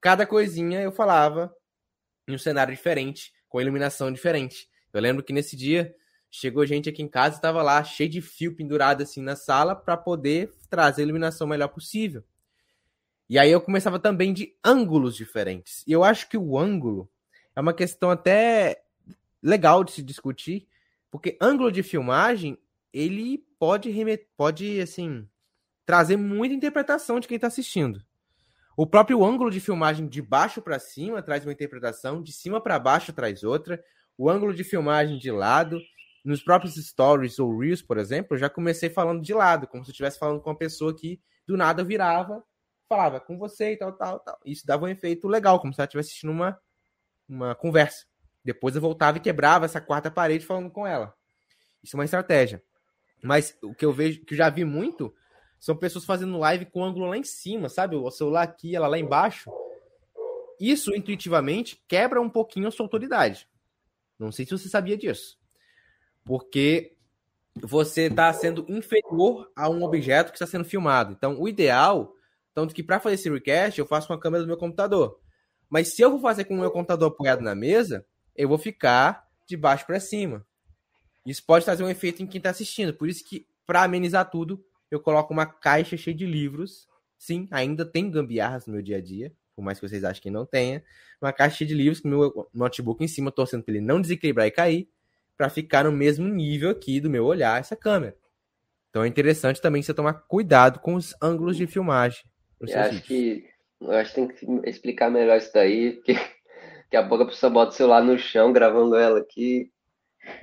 [0.00, 1.54] Cada coisinha eu falava
[2.26, 4.68] em um cenário diferente, com iluminação diferente.
[4.92, 5.94] Eu lembro que nesse dia
[6.30, 9.74] Chegou gente aqui em casa e tava lá cheio de fio pendurado assim na sala
[9.74, 12.22] para poder trazer a iluminação melhor possível.
[13.28, 15.84] E aí eu começava também de ângulos diferentes.
[15.86, 17.08] E eu acho que o ângulo
[17.54, 18.82] é uma questão até
[19.42, 20.68] legal de se discutir,
[21.10, 22.58] porque ângulo de filmagem,
[22.92, 23.92] ele pode
[24.36, 25.28] pode assim
[25.84, 28.00] trazer muita interpretação de quem está assistindo.
[28.76, 32.78] O próprio ângulo de filmagem de baixo para cima traz uma interpretação, de cima para
[32.78, 33.82] baixo traz outra.
[34.16, 35.80] O ângulo de filmagem de lado,
[36.24, 39.90] nos próprios stories ou reels, por exemplo, eu já comecei falando de lado, como se
[39.90, 42.44] eu estivesse falando com uma pessoa que do nada virava,
[42.88, 44.38] falava com você e tal, tal, tal.
[44.44, 46.60] Isso dava um efeito legal, como se ela estivesse assistindo uma,
[47.28, 48.04] uma conversa.
[48.44, 51.14] Depois eu voltava e quebrava essa quarta parede falando com ela.
[51.82, 52.62] Isso é uma estratégia.
[53.22, 55.14] Mas o que eu vejo, que eu já vi muito,
[55.58, 57.96] são pessoas fazendo live com o ângulo lá em cima, sabe?
[57.96, 59.50] O celular aqui, ela lá embaixo.
[60.58, 63.48] Isso, intuitivamente, quebra um pouquinho a sua autoridade.
[64.18, 65.39] Não sei se você sabia disso.
[66.30, 66.92] Porque
[67.60, 71.12] você está sendo inferior a um objeto que está sendo filmado.
[71.12, 72.14] Então, o ideal,
[72.54, 75.18] tanto que para fazer esse request, eu faço com a câmera do meu computador.
[75.68, 78.06] Mas se eu vou fazer com o meu computador apoiado na mesa,
[78.36, 80.46] eu vou ficar de baixo para cima.
[81.26, 82.94] Isso pode trazer um efeito em quem está assistindo.
[82.94, 86.86] Por isso que, para amenizar tudo, eu coloco uma caixa cheia de livros.
[87.18, 90.30] Sim, ainda tem gambiarras no meu dia a dia, por mais que vocês achem que
[90.30, 90.84] não tenha.
[91.20, 94.46] Uma caixa cheia de livros com meu notebook em cima, torcendo para ele não desequilibrar
[94.46, 94.88] e cair,
[95.40, 98.14] para ficar no mesmo nível aqui do meu olhar essa câmera.
[98.90, 102.22] Então é interessante também você tomar cuidado com os ângulos de filmagem.
[102.60, 103.46] Eu acho que
[103.80, 106.12] eu acho que tem que explicar melhor isso daí, porque
[106.84, 109.72] daqui a pouco a pessoa bota o celular no chão gravando ela aqui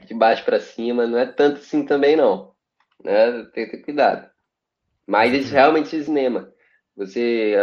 [0.07, 2.55] de baixo para cima, não é tanto assim também não,
[3.03, 3.45] né?
[3.53, 4.27] Tem que ter cuidado.
[5.05, 6.51] Mas isso realmente é cinema.
[6.95, 7.55] Você,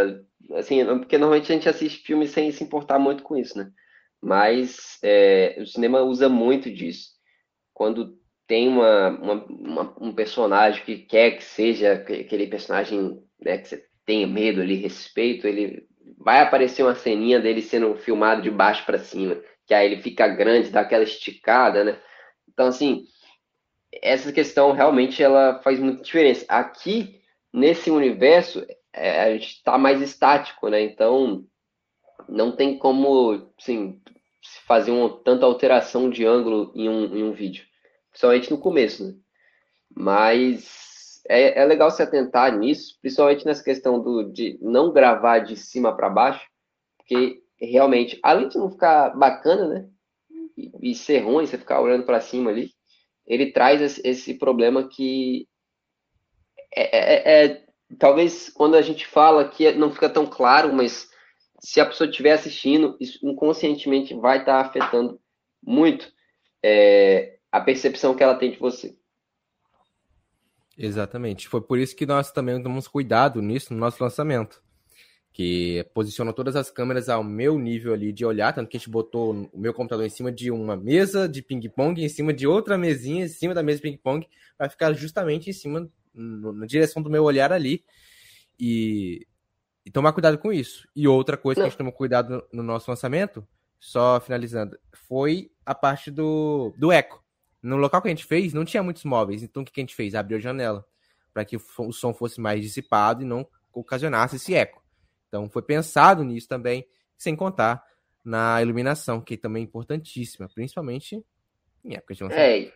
[0.53, 3.73] assim, porque normalmente a gente assiste filmes sem se importar muito com isso, né?
[4.23, 7.14] Mas é, o cinema usa muito disso.
[7.75, 8.17] Quando
[8.47, 13.85] tem uma, uma, uma, um personagem que quer que seja aquele personagem né, que você
[14.07, 15.87] tenha medo ali, respeito, ele
[16.19, 20.29] vai aparecer uma ceninha dele sendo filmado de baixo para cima, que aí ele fica
[20.29, 21.99] grande, dá aquela esticada, né?
[22.49, 23.05] Então, assim,
[24.03, 26.45] essa questão realmente ela faz muita diferença.
[26.49, 27.21] Aqui,
[27.53, 30.83] nesse universo, é, a gente está mais estático, né?
[30.83, 31.45] Então,
[32.29, 34.01] não tem como, assim,
[34.67, 37.65] fazer uma, tanta alteração de ângulo em um, em um vídeo.
[38.11, 39.15] Principalmente no começo, né?
[39.97, 45.57] Mas é, é legal se atentar nisso, principalmente nessa questão do, de não gravar de
[45.57, 46.47] cima para baixo,
[46.99, 49.89] porque realmente, além de não ficar bacana, né?
[50.57, 52.71] E, e ser ruim, você ficar olhando para cima ali,
[53.27, 55.49] ele traz esse, esse problema que
[56.77, 57.65] é, é, é,
[57.99, 61.09] talvez quando a gente fala que não fica tão claro, mas
[61.65, 65.19] se a pessoa estiver assistindo, isso inconscientemente vai estar afetando
[65.63, 66.13] muito
[66.63, 68.95] é, a percepção que ela tem de você.
[70.77, 71.49] Exatamente.
[71.49, 74.63] Foi por isso que nós também tomamos cuidado nisso no nosso lançamento.
[75.33, 78.91] Que posiciona todas as câmeras ao meu nível ali de olhar, tanto que a gente
[78.91, 82.77] botou o meu computador em cima de uma mesa de ping-pong, em cima de outra
[82.77, 87.03] mesinha, em cima da mesa de ping-pong, para ficar justamente em cima, no, na direção
[87.03, 87.83] do meu olhar ali.
[88.61, 89.27] E,
[89.85, 90.89] e, tomar cuidado com isso.
[90.95, 93.47] E outra coisa que a gente tomou cuidado no, no nosso lançamento,
[93.79, 97.23] só finalizando, foi a parte do, do eco.
[97.63, 99.43] No local que a gente fez, não tinha muitos móveis.
[99.43, 100.15] Então, o que a gente fez?
[100.15, 100.85] Abriu a janela
[101.33, 104.83] para que o som fosse mais dissipado e não ocasionasse esse eco.
[105.29, 107.83] Então, foi pensado nisso também, sem contar
[108.25, 111.25] na iluminação, que também é importantíssima, principalmente
[111.85, 112.69] em época de lançamento.
[112.69, 112.73] É,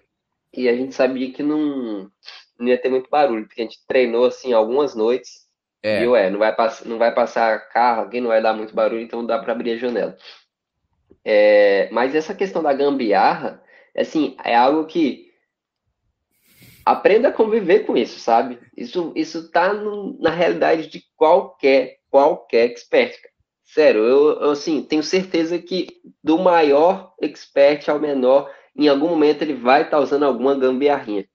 [0.52, 2.10] e a gente sabia que não,
[2.58, 5.47] não ia ter muito barulho, porque a gente treinou assim algumas noites.
[5.82, 6.02] É.
[6.02, 6.54] E ué, não vai,
[6.84, 9.76] não vai passar carro aqui, não vai dar muito barulho, então dá para abrir a
[9.76, 10.16] janela.
[11.24, 13.62] É, mas essa questão da gambiarra,
[13.96, 15.28] assim, é algo que
[16.84, 18.58] aprenda a conviver com isso, sabe?
[18.76, 23.14] Isso, isso tá no, na realidade de qualquer, qualquer expert.
[23.62, 25.86] Sério, eu, eu assim, tenho certeza que
[26.24, 31.26] do maior expert ao menor, em algum momento ele vai estar tá usando alguma gambiarrinha.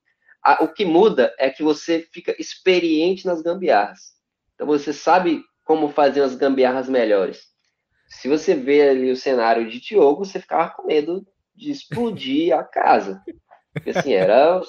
[0.60, 4.14] o que muda é que você fica experiente nas gambiarras.
[4.54, 7.42] Então você sabe como fazer as gambiarras melhores.
[8.08, 11.26] Se você vê ali o cenário de Diogo, você ficava com medo
[11.56, 13.22] de explodir a casa.
[13.74, 14.62] Porque, assim, era,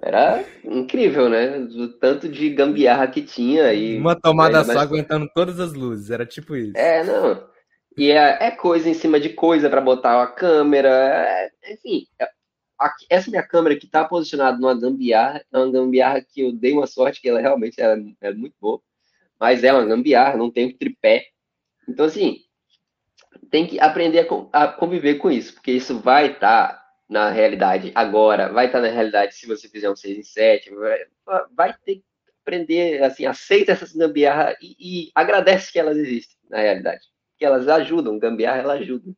[0.00, 1.58] era incrível, né?
[1.60, 3.72] Do tanto de gambiarra que tinha.
[3.72, 6.76] E, Uma tomada só aguentando todas as luzes, era tipo isso.
[6.76, 7.46] É, não.
[7.96, 12.06] E é, é coisa em cima de coisa para botar a câmera, é, enfim.
[12.20, 12.28] É,
[13.10, 16.86] essa minha câmera que está posicionada numa gambiarra, é uma gambiarra que eu dei uma
[16.86, 18.80] sorte que ela realmente era, era muito boa,
[19.38, 21.26] mas é uma gambiarra, não tem um tripé.
[21.88, 22.38] Então, assim,
[23.50, 28.52] tem que aprender a, conviver com isso, porque isso vai estar tá na realidade agora,
[28.52, 30.98] vai estar tá na realidade se você fizer um 6 em 7, vai,
[31.54, 32.04] vai ter que
[32.42, 37.06] aprender, assim, aceita essas gambiarra e, e, agradece que elas existem na realidade,
[37.38, 39.12] que elas ajudam, gambiarra ela ajuda.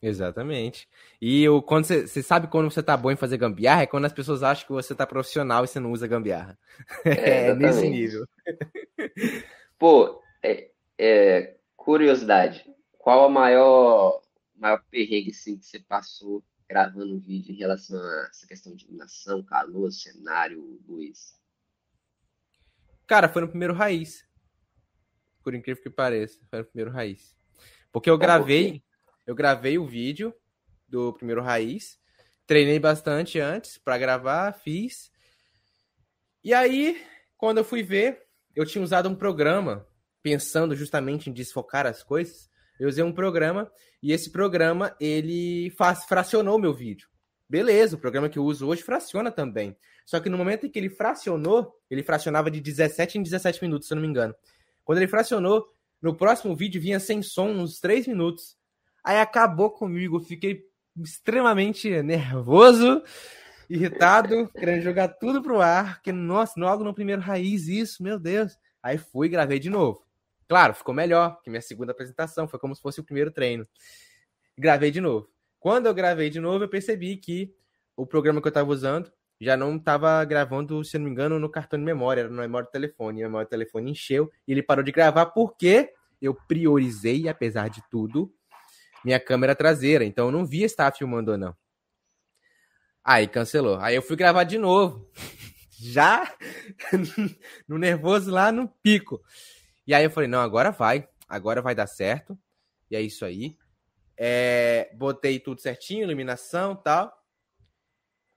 [0.00, 0.88] Exatamente.
[1.20, 4.12] E o, quando você, sabe quando você tá bom em fazer gambiarra é quando as
[4.12, 6.58] pessoas acham que você tá profissional e você não usa gambiarra.
[7.04, 8.26] É, é nesse nível.
[9.78, 12.64] Pô, é, é, curiosidade.
[12.98, 14.20] Qual a maior,
[14.56, 18.84] maior perrengue assim, que você passou gravando um vídeo em relação a essa questão de
[18.84, 21.38] iluminação, calor, cenário, luz?
[23.06, 24.26] Cara, foi no primeiro raiz.
[25.42, 27.36] Por incrível que pareça, foi no primeiro raiz.
[27.92, 28.82] Porque eu gravei,
[29.26, 30.34] eu gravei o vídeo
[30.88, 31.98] do primeiro raiz,
[32.46, 35.10] treinei bastante antes para gravar, fiz.
[36.42, 37.02] E aí,
[37.36, 38.22] quando eu fui ver,
[38.54, 39.86] eu tinha usado um programa
[40.22, 42.48] pensando justamente em desfocar as coisas.
[42.78, 43.70] Eu usei um programa
[44.02, 47.08] e esse programa ele faz, fracionou meu vídeo.
[47.48, 49.76] Beleza, o programa que eu uso hoje fraciona também.
[50.06, 53.86] Só que no momento em que ele fracionou, ele fracionava de 17 em 17 minutos,
[53.86, 54.34] se eu não me engano.
[54.82, 55.66] Quando ele fracionou,
[56.00, 58.56] no próximo vídeo vinha sem som uns 3 minutos.
[59.04, 60.64] Aí acabou comigo, fiquei
[60.96, 63.02] extremamente nervoso,
[63.68, 68.56] irritado, querendo jogar tudo pro ar, porque, nossa, logo no primeiro raiz isso, meu Deus.
[68.82, 70.02] Aí fui e gravei de novo.
[70.48, 73.66] Claro, ficou melhor que minha segunda apresentação, foi como se fosse o primeiro treino.
[74.56, 75.28] Gravei de novo.
[75.58, 77.54] Quando eu gravei de novo, eu percebi que
[77.96, 81.50] o programa que eu estava usando já não estava gravando, se não me engano, no
[81.50, 83.22] cartão de memória, era no memória do telefone.
[83.22, 87.82] A memória do telefone encheu e ele parou de gravar porque eu priorizei, apesar de
[87.90, 88.32] tudo,
[89.04, 90.04] minha câmera traseira.
[90.04, 91.54] Então eu não via se estava filmando ou não.
[93.04, 93.78] Aí cancelou.
[93.80, 95.10] Aí eu fui gravar de novo.
[95.78, 96.34] Já
[97.68, 99.20] no nervoso lá no pico.
[99.86, 102.38] E aí eu falei, não, agora vai, agora vai dar certo.
[102.90, 103.56] E é isso aí.
[104.16, 107.12] É, botei tudo certinho, iluminação tal.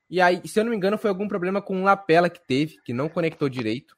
[0.09, 2.81] E aí, se eu não me engano, foi algum problema com um lapela que teve,
[2.83, 3.95] que não conectou direito.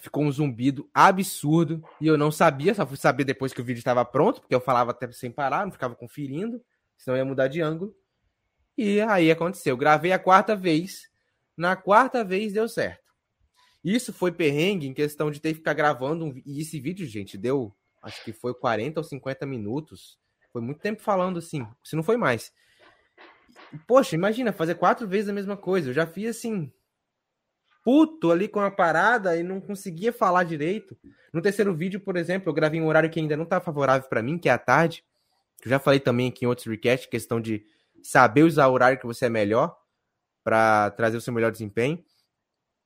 [0.00, 1.82] Ficou um zumbido absurdo.
[2.00, 4.60] E eu não sabia, só fui saber depois que o vídeo estava pronto, porque eu
[4.60, 6.62] falava até sem parar, não ficava conferindo,
[6.96, 7.94] senão ia mudar de ângulo.
[8.76, 9.76] E aí aconteceu.
[9.76, 11.10] Gravei a quarta vez.
[11.56, 13.10] Na quarta vez deu certo.
[13.84, 16.24] Isso foi perrengue em questão de ter que ficar gravando.
[16.24, 16.42] Um...
[16.46, 17.74] E esse vídeo, gente, deu.
[18.02, 20.18] Acho que foi 40 ou 50 minutos.
[20.52, 21.66] Foi muito tempo falando assim.
[21.84, 22.52] Se não foi mais.
[23.86, 25.90] Poxa, imagina, fazer quatro vezes a mesma coisa.
[25.90, 26.72] Eu já fiz assim.
[27.82, 30.96] Puto ali com a parada e não conseguia falar direito.
[31.32, 34.22] No terceiro vídeo, por exemplo, eu gravei um horário que ainda não tá favorável para
[34.22, 35.04] mim, que é a tarde.
[35.64, 37.64] Eu já falei também aqui em outros recasts, questão de
[38.02, 39.76] saber usar o horário que você é melhor
[40.42, 42.02] para trazer o seu melhor desempenho.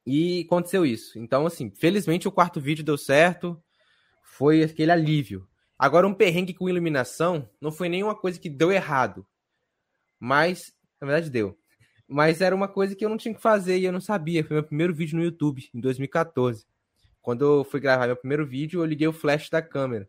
[0.06, 1.18] E aconteceu isso.
[1.18, 3.60] Então, assim, felizmente o quarto vídeo deu certo.
[4.22, 5.48] Foi aquele alívio.
[5.78, 9.26] Agora, um perrengue com iluminação não foi nenhuma coisa que deu errado.
[10.18, 11.58] Mas, na verdade, deu.
[12.06, 14.44] Mas era uma coisa que eu não tinha que fazer e eu não sabia.
[14.44, 16.66] Foi meu primeiro vídeo no YouTube, em 2014.
[17.22, 20.08] Quando eu fui gravar meu primeiro vídeo, eu liguei o flash da câmera.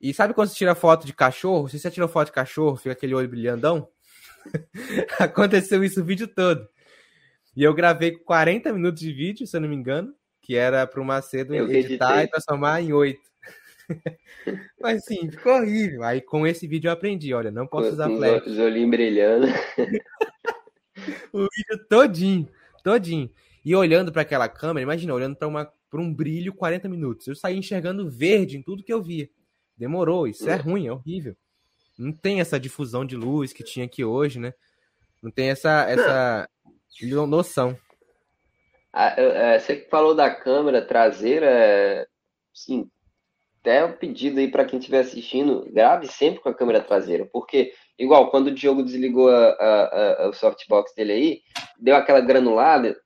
[0.00, 1.68] E sabe quando você tira foto de cachorro?
[1.68, 3.88] Se você tirou foto de cachorro, fica aquele olho brilhandão?
[5.18, 6.68] Aconteceu isso o vídeo todo.
[7.56, 11.00] E eu gravei 40 minutos de vídeo, se eu não me engano, que era para
[11.00, 12.24] o Macedo eu editar editei.
[12.24, 13.20] e transformar em 8.
[14.80, 16.04] Mas sim, ficou horrível.
[16.04, 18.46] Aí com esse vídeo eu aprendi, olha, não posso usar flash.
[18.46, 19.46] Os olhinhos brilhando.
[21.32, 22.48] o vídeo todinho,
[22.82, 23.30] todinho.
[23.64, 27.26] E olhando para aquela câmera, imagina, olhando para uma para um brilho 40 minutos.
[27.26, 29.28] Eu saí enxergando verde em tudo que eu via.
[29.76, 31.34] Demorou, isso é ruim, é horrível.
[31.98, 34.52] Não tem essa difusão de luz que tinha aqui hoje, né?
[35.22, 36.48] Não tem essa essa
[37.26, 37.76] noção.
[38.92, 42.06] Ah, é, você que falou da câmera traseira,
[42.52, 42.90] sim,
[43.60, 47.26] até o um pedido aí para quem estiver assistindo, grave sempre com a câmera traseira,
[47.26, 51.42] porque, igual, quando o Diogo desligou a, a, a, o softbox dele aí,
[51.78, 52.96] deu aquela granulada,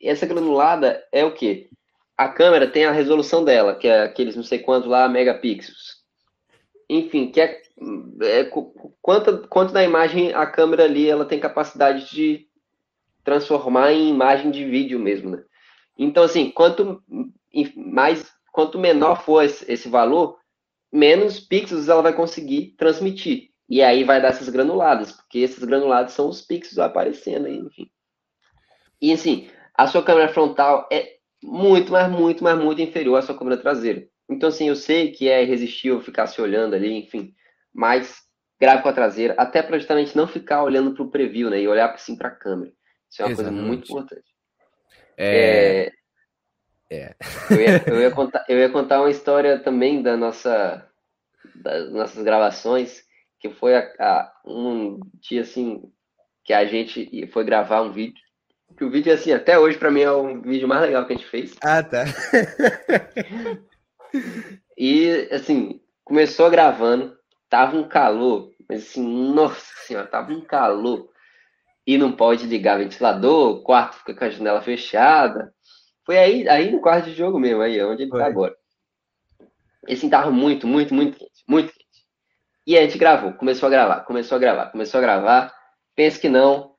[0.00, 1.68] e essa granulada é o quê?
[2.16, 6.02] A câmera tem a resolução dela, que é aqueles não sei quanto lá megapixels.
[6.88, 7.62] Enfim, que é,
[8.22, 8.50] é
[9.00, 12.46] quanto, quanto na imagem a câmera ali ela tem capacidade de
[13.24, 15.42] transformar em imagem de vídeo mesmo, né?
[15.96, 17.02] Então, assim, quanto
[17.76, 20.38] mais, quanto menor for esse valor,
[20.90, 23.51] menos pixels ela vai conseguir transmitir.
[23.68, 27.90] E aí vai dar essas granuladas, porque esses granulados são os pixels aparecendo aí, enfim.
[29.00, 33.36] E assim, a sua câmera frontal é muito, mas muito, mas muito inferior à sua
[33.36, 34.06] câmera traseira.
[34.28, 37.34] Então, assim, eu sei que é irresistível ficar se olhando ali, enfim,
[37.72, 38.22] mas
[38.60, 41.66] grave com a traseira, até para justamente não ficar olhando para o preview, né, e
[41.66, 42.72] olhar assim para a câmera.
[43.10, 43.56] Isso é uma Exatamente.
[43.56, 44.32] coisa muito importante.
[45.16, 45.92] É...
[46.88, 46.96] é...
[46.96, 47.16] é.
[47.50, 50.88] Eu, ia, eu, ia contar, eu ia contar uma história também da nossa,
[51.56, 53.01] das nossas gravações,
[53.42, 55.82] que foi a, a, um dia assim
[56.44, 58.22] que a gente foi gravar um vídeo.
[58.76, 61.16] Que o vídeo, assim, até hoje, para mim, é o vídeo mais legal que a
[61.16, 61.54] gente fez.
[61.62, 62.04] Ah, tá.
[64.78, 67.16] e, assim, começou gravando,
[67.50, 69.02] tava um calor, Mas assim,
[69.34, 71.10] nossa senhora, tava um calor.
[71.86, 75.52] E não pode ligar ventilador, o quarto fica com a janela fechada.
[76.06, 78.24] Foi aí, aí no quarto de jogo mesmo, aí onde ele tá Foi.
[78.24, 78.56] tá agora.
[79.88, 81.81] E assim, tava muito, muito, muito quente, muito quente.
[82.66, 85.54] E a gente gravou, começou a gravar, começou a gravar, começou a gravar.
[85.96, 86.74] Pensa que não,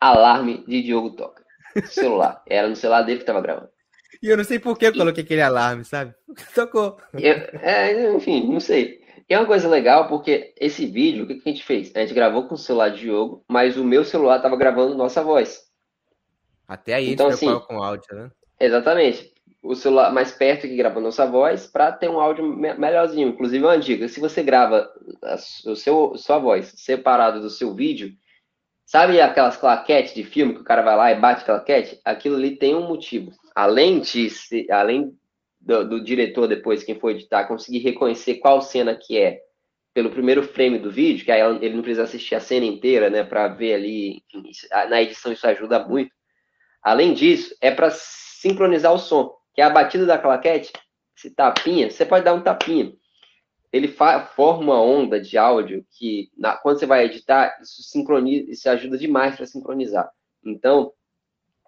[0.00, 1.44] alarme de Diogo toca.
[1.86, 2.42] Celular.
[2.46, 3.70] Era no celular dele que tava gravando.
[4.22, 6.14] E eu não sei por que eu coloquei aquele alarme, sabe?
[6.54, 6.98] Tocou.
[7.14, 9.00] Eu, é, enfim, não sei.
[9.28, 11.94] E é uma coisa legal porque esse vídeo, o que, que a gente fez?
[11.94, 15.22] A gente gravou com o celular de Diogo, mas o meu celular tava gravando nossa
[15.22, 15.68] voz.
[16.66, 18.30] Até aí então, a gente assim, com áudio, né?
[18.58, 19.32] Exatamente.
[19.62, 23.28] O celular mais perto que grava nossa voz para ter um áudio melhorzinho.
[23.28, 24.88] Inclusive, uma dica: se você grava
[25.22, 25.34] a,
[25.70, 28.12] o seu, sua voz separado do seu vídeo,
[28.88, 32.00] Sabe aquelas claquetes de filme que o cara vai lá e bate claquete?
[32.02, 33.30] Aquilo ali tem um motivo.
[33.54, 34.30] Além de
[34.70, 35.14] além
[35.60, 39.42] do, do, diretor depois, quem for editar, conseguir reconhecer qual cena que é
[39.92, 43.22] pelo primeiro frame do vídeo, que aí ele não precisa assistir a cena inteira, né,
[43.22, 44.22] para ver ali,
[44.88, 46.10] na edição isso ajuda muito.
[46.82, 50.72] Além disso, é para sincronizar o som, que é a batida da claquete,
[51.16, 52.92] esse tapinha, você pode dar um tapinha
[53.72, 58.70] ele forma uma onda de áudio que, na, quando você vai editar, isso sincroniza, isso
[58.70, 60.08] ajuda demais para sincronizar.
[60.44, 60.92] Então,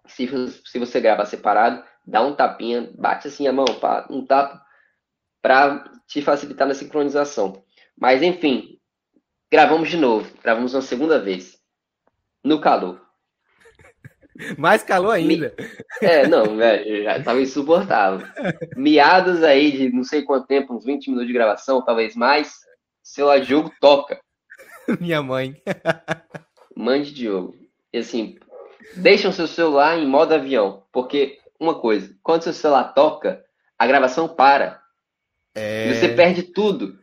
[0.07, 0.27] se,
[0.65, 4.65] se você grava separado, dá um tapinha, bate assim a mão, pá, um tapa,
[5.43, 7.63] para te facilitar na sincronização.
[7.99, 8.79] Mas, enfim,
[9.51, 11.59] gravamos de novo, gravamos uma segunda vez,
[12.43, 13.10] no calor.
[14.59, 15.55] Mais calor ainda.
[16.01, 18.27] É, não, velho, já tava insuportável.
[18.77, 22.55] Miados aí de não sei quanto tempo, uns 20 minutos de gravação, talvez mais.
[23.03, 24.21] Seu Diogo toca.
[25.01, 25.61] Minha mãe.
[26.77, 27.57] Mãe de Diogo.
[27.93, 28.39] E assim,
[28.97, 30.85] deixam seu celular em modo avião.
[30.93, 33.45] Porque, uma coisa, quando seu celular toca,
[33.79, 34.81] a gravação para.
[35.55, 35.93] É...
[35.93, 36.99] você perde tudo.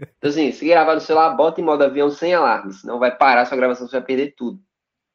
[0.00, 3.44] Então, assim, se gravar no celular, bota em modo avião sem alarme, senão vai parar
[3.46, 4.60] sua gravação, você vai perder tudo.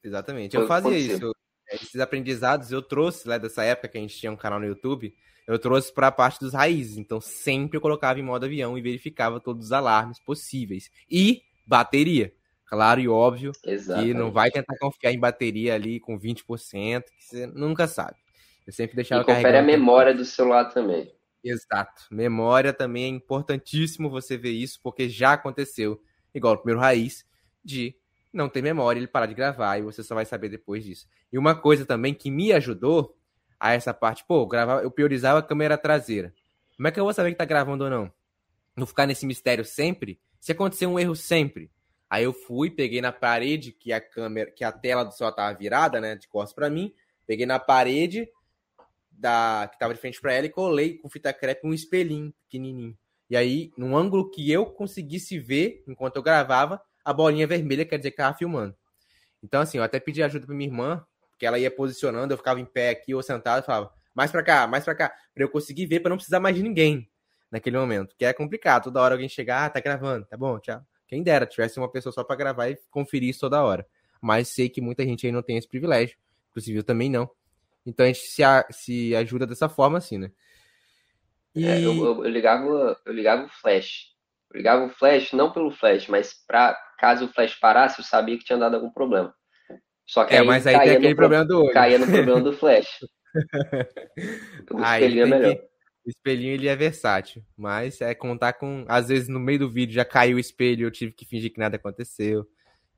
[0.04, 0.56] Exatamente.
[0.56, 1.32] Eu fazia isso.
[1.70, 4.66] É, esses aprendizados eu trouxe, né, dessa época que a gente tinha um canal no
[4.66, 5.14] YouTube,
[5.48, 6.98] eu trouxe para a parte dos raízes.
[6.98, 10.92] Então, sempre eu colocava em modo avião e verificava todos os alarmes possíveis.
[11.10, 12.34] E bateria.
[12.66, 14.12] Claro e óbvio Exatamente.
[14.12, 18.18] que não vai tentar confiar em bateria ali com 20%, que você nunca sabe.
[18.66, 21.10] Eu sempre deixava E confere a memória do celular também.
[21.42, 22.04] Exato.
[22.12, 26.02] Memória também é importantíssimo você ver isso, porque já aconteceu,
[26.36, 27.26] igual o primeiro raiz,
[27.64, 27.96] de
[28.38, 31.08] não ter memória, ele parar de gravar e você só vai saber depois disso.
[31.32, 33.18] E uma coisa também que me ajudou
[33.60, 36.34] a essa parte, pô, gravar, eu priorizava a câmera traseira.
[36.76, 38.12] Como é que eu vou saber que tá gravando ou não?
[38.76, 40.20] Não ficar nesse mistério sempre?
[40.40, 41.72] Se acontecer um erro sempre.
[42.10, 45.58] Aí eu fui, peguei na parede que a câmera, que a tela do celular tava
[45.58, 46.94] virada, né, de costas para mim,
[47.26, 48.30] peguei na parede
[49.12, 52.98] da que tava de frente para ela e colei com fita crepe um espelhinho pequenininho.
[53.30, 57.96] E aí, num ângulo que eu conseguisse ver enquanto eu gravava, a bolinha vermelha quer
[57.96, 58.76] dizer que tava filmando.
[59.42, 62.60] Então, assim, eu até pedi ajuda pra minha irmã, porque ela ia posicionando, eu ficava
[62.60, 65.86] em pé aqui ou sentado, falava, mais pra cá, mais pra cá, pra eu conseguir
[65.86, 67.10] ver, pra não precisar mais de ninguém
[67.50, 68.84] naquele momento, que é complicado.
[68.84, 70.82] Toda hora alguém chegar, ah, tá gravando, tá bom, tchau.
[71.08, 73.88] Quem dera, tivesse uma pessoa só para gravar e conferir isso toda hora.
[74.22, 76.18] Mas sei que muita gente aí não tem esse privilégio,
[76.50, 77.30] inclusive eu também não.
[77.86, 80.30] Então a gente se, a, se ajuda dessa forma, assim, né?
[81.56, 81.66] E...
[81.66, 84.08] É, eu, eu, eu, ligava, eu ligava o flash.
[84.52, 88.38] Eu ligava o flash não pelo flash, mas pra caso o flash parasse, eu sabia
[88.38, 89.34] que tinha dado algum problema.
[90.06, 91.74] Só que é, aí mas aí tem aquele problema do olho.
[91.74, 92.88] Caía no problema do flash.
[94.72, 95.56] o espelhinho é melhor.
[95.56, 95.62] Que...
[96.06, 98.86] O espelhinho ele é versátil, mas é contar com.
[98.88, 101.60] Às vezes no meio do vídeo já caiu o espelho, eu tive que fingir que
[101.60, 102.48] nada aconteceu.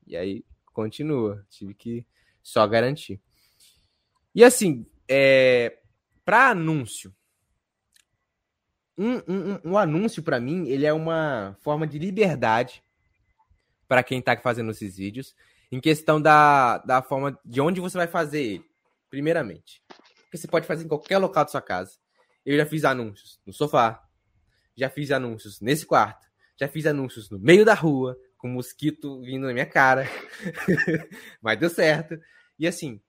[0.05, 1.43] E aí continua.
[1.49, 2.05] Tive que
[2.43, 3.19] só garantir.
[4.33, 5.79] E assim, é...
[6.23, 7.11] para anúncio,
[8.95, 12.83] um, um, um anúncio para mim ele é uma forma de liberdade
[13.89, 15.35] para quem está fazendo esses vídeos,
[15.71, 18.65] em questão da, da forma de onde você vai fazer ele,
[19.09, 19.81] primeiramente.
[20.23, 21.97] Porque você pode fazer em qualquer local da sua casa.
[22.45, 24.01] Eu já fiz anúncios no sofá,
[24.77, 29.47] já fiz anúncios nesse quarto, já fiz anúncios no meio da rua, com mosquito vindo
[29.47, 30.07] na minha cara,
[31.41, 32.15] mas deu certo.
[32.59, 33.01] E assim,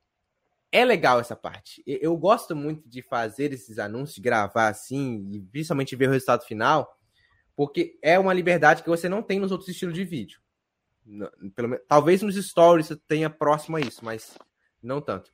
[0.72, 1.82] é legal essa parte.
[1.86, 6.98] Eu gosto muito de fazer esses anúncios, gravar assim, e principalmente ver o resultado final,
[7.54, 10.40] porque é uma liberdade que você não tem nos outros estilos de vídeo.
[11.54, 14.36] Pelo, talvez nos stories você tenha próximo a isso, mas
[14.82, 15.30] não tanto.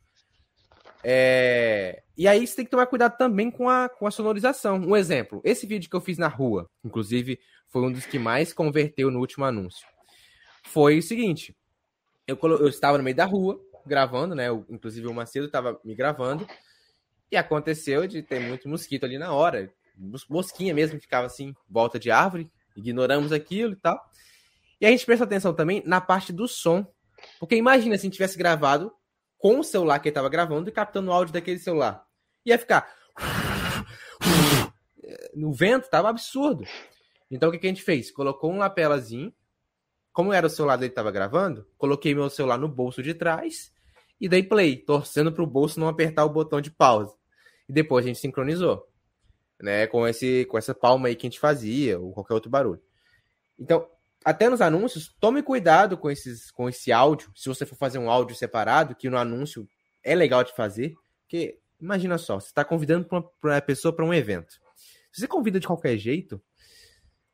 [1.05, 2.03] É...
[2.16, 4.77] E aí você tem que tomar cuidado também com a, com a sonorização.
[4.77, 8.53] Um exemplo, esse vídeo que eu fiz na rua, inclusive foi um dos que mais
[8.53, 9.87] converteu no último anúncio.
[10.64, 11.55] Foi o seguinte:
[12.27, 14.49] eu, eu estava no meio da rua, gravando, né?
[14.49, 16.47] Eu, inclusive o Macedo estava me gravando,
[17.31, 19.72] e aconteceu de ter muito mosquito ali na hora.
[20.29, 23.99] Mosquinha mesmo, ficava assim, volta de árvore, ignoramos aquilo e tal.
[24.81, 26.87] E a gente presta atenção também na parte do som.
[27.39, 28.93] Porque imagina se a gente tivesse gravado
[29.39, 32.05] com o celular que ele estava gravando e captando o áudio daquele celular.
[32.45, 32.93] Ia ficar.
[35.35, 36.64] No vento, tava absurdo.
[37.31, 38.11] Então o que, que a gente fez?
[38.11, 39.33] Colocou um lapelazinho.
[40.12, 43.70] Como era o celular dele que estava gravando, coloquei meu celular no bolso de trás
[44.18, 47.14] e dei play, torcendo para o bolso não apertar o botão de pausa.
[47.68, 48.87] E depois a gente sincronizou,
[49.61, 52.81] né, com esse com essa palma aí que a gente fazia ou qualquer outro barulho.
[53.59, 53.87] Então,
[54.27, 57.31] até nos anúncios, tome cuidado com esses com esse áudio.
[57.33, 59.68] Se você for fazer um áudio separado, que no anúncio
[60.03, 63.09] é legal de fazer, porque imagina só, você está convidando
[63.41, 64.55] para a pessoa para um evento.
[65.12, 66.43] Se você convida de qualquer jeito,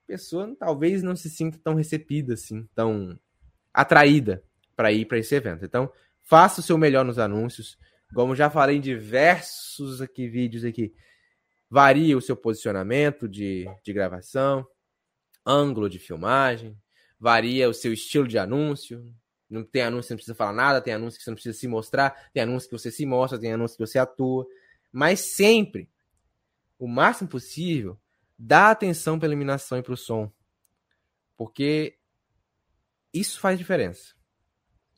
[0.04, 3.18] a pessoa talvez não se sinta tão recebida assim, tão
[3.72, 4.44] atraída
[4.76, 5.64] para ir para esse evento.
[5.64, 5.90] Então,
[6.20, 7.78] faça o seu melhor nos anúncios.
[8.14, 10.92] Como já falei em diversos aqui vídeos aqui,
[11.70, 14.66] varia o seu posicionamento de, de gravação,
[15.46, 16.76] ângulo de filmagem,
[17.22, 19.08] varia o seu estilo de anúncio.
[19.48, 21.56] Não tem anúncio que você não precisa falar nada, tem anúncio que você não precisa
[21.56, 24.44] se mostrar, tem anúncio que você se mostra, tem anúncio que você atua.
[24.90, 25.88] Mas sempre,
[26.76, 27.96] o máximo possível,
[28.36, 30.32] dá atenção para a iluminação e para o som.
[31.36, 31.96] Porque
[33.14, 34.16] isso faz diferença.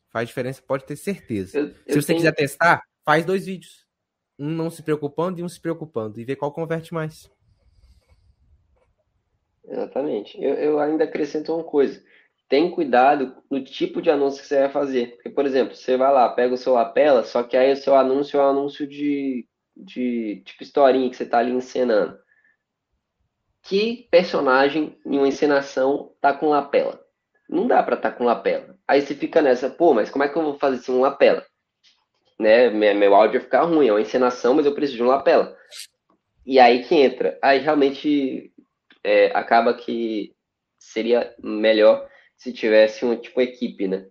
[0.09, 1.59] Faz diferença, pode ter certeza.
[1.59, 2.19] Eu, eu Se você tenho...
[2.21, 3.85] quiser testar, faz dois vídeos.
[4.39, 6.19] Um não se preocupando e um se preocupando.
[6.19, 7.29] E ver qual converte mais.
[9.63, 10.41] Exatamente.
[10.41, 12.03] Eu, eu ainda acrescento uma coisa.
[12.47, 15.15] Tem cuidado no tipo de anúncio que você vai fazer.
[15.15, 17.95] Porque, por exemplo, você vai lá, pega o seu lapela, só que aí o seu
[17.95, 22.17] anúncio é um anúncio de, de tipo historinha que você está ali encenando.
[23.63, 27.03] Que personagem em uma encenação tá com lapela?
[27.49, 28.77] Não dá para estar tá com lapela.
[28.87, 31.43] Aí você fica nessa, pô, mas como é que eu vou fazer sem um lapela?
[32.39, 32.69] Né?
[32.69, 35.55] Meu áudio vai ficar ruim, é uma encenação, mas eu preciso de um lapela.
[36.45, 37.39] E aí que entra.
[37.41, 38.53] Aí realmente
[39.03, 40.35] é, acaba que
[40.77, 42.07] seria melhor
[42.37, 44.05] se tivesse uma tipo equipe, né?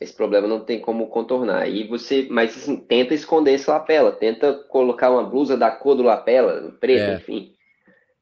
[0.00, 1.68] Esse problema não tem como contornar.
[1.68, 6.02] E você, mas assim, tenta esconder esse lapela, tenta colocar uma blusa da cor do
[6.02, 7.14] lapela, preto, é.
[7.16, 7.54] enfim,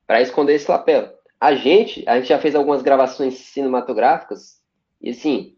[0.06, 1.14] para esconder esse lapela.
[1.40, 4.60] A gente, a gente já fez algumas gravações cinematográficas,
[5.00, 5.56] e assim,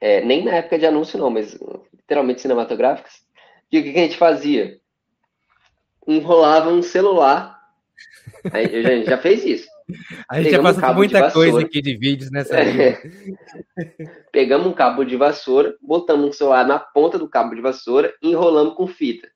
[0.00, 1.58] é, nem na época de anúncio não, mas
[1.92, 3.22] literalmente cinematográficas.
[3.70, 4.80] E o que, que a gente fazia?
[6.06, 7.60] Enrolava um celular.
[8.52, 9.68] A gente já, já fez isso.
[10.28, 13.00] A gente já passou um muita coisa aqui de vídeos nessa é.
[14.32, 18.30] Pegamos um cabo de vassoura, botamos um celular na ponta do cabo de vassoura e
[18.30, 19.28] enrolamos com fita.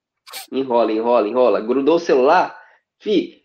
[0.51, 1.61] Enrola, enrola, enrola.
[1.61, 2.57] Grudou o celular,
[2.99, 3.43] fi,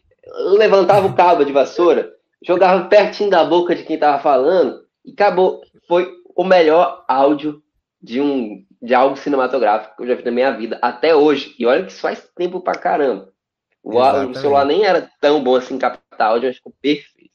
[0.58, 2.12] levantava o cabo de vassoura,
[2.44, 5.62] jogava pertinho da boca de quem tava falando e acabou.
[5.88, 7.62] Foi o melhor áudio
[8.02, 11.56] de um de algo cinematográfico que eu já vi na minha vida até hoje.
[11.58, 13.30] E olha que isso faz tempo pra caramba.
[13.84, 17.34] O, o celular nem era tão bom assim captar áudio, ficou perfeito.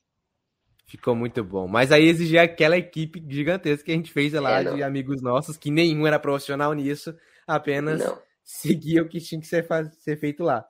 [0.87, 1.69] Ficou muito bom.
[1.69, 5.57] Mas aí exigia aquela equipe gigantesca que a gente fez lá é, de amigos nossos,
[5.57, 7.17] que nenhum era profissional nisso,
[7.47, 8.21] apenas não.
[8.43, 10.67] seguia o que tinha que ser, ser feito lá.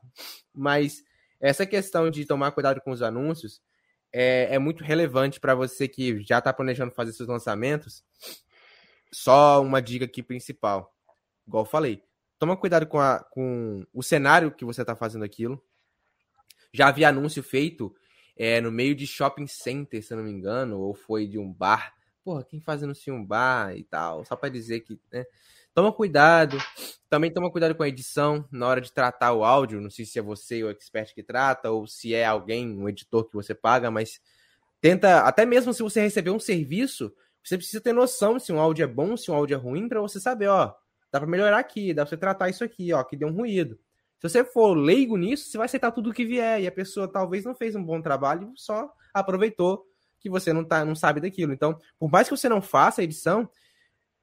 [0.54, 1.02] Mas
[1.40, 3.62] essa questão de tomar cuidado com os anúncios
[4.12, 8.04] é, é muito relevante para você que já está planejando fazer seus lançamentos.
[9.12, 10.94] Só uma dica aqui principal.
[11.46, 12.02] Igual eu falei,
[12.38, 15.62] toma cuidado com, a, com o cenário que você está fazendo aquilo.
[16.72, 17.94] Já vi anúncio feito
[18.36, 21.52] é, no meio de shopping center, se eu não me engano, ou foi de um
[21.52, 21.94] bar.
[22.24, 25.24] Porra, quem faz anúncio em um bar e tal, só para dizer que, né?
[25.72, 26.58] Toma cuidado.
[27.08, 29.80] Também toma cuidado com a edição na hora de tratar o áudio.
[29.80, 33.28] Não sei se é você o expert que trata ou se é alguém, um editor
[33.28, 34.20] que você paga, mas
[34.80, 38.84] tenta, até mesmo se você receber um serviço, você precisa ter noção se um áudio
[38.84, 40.74] é bom, se um áudio é ruim, para você saber, ó,
[41.12, 43.78] dá para melhorar aqui, dá para você tratar isso aqui, ó, que deu um ruído.
[44.20, 47.42] Se você for leigo nisso, você vai aceitar tudo que vier e a pessoa talvez
[47.42, 49.86] não fez um bom trabalho, só aproveitou
[50.20, 51.54] que você não tá, não sabe daquilo.
[51.54, 53.48] Então, por mais que você não faça a edição,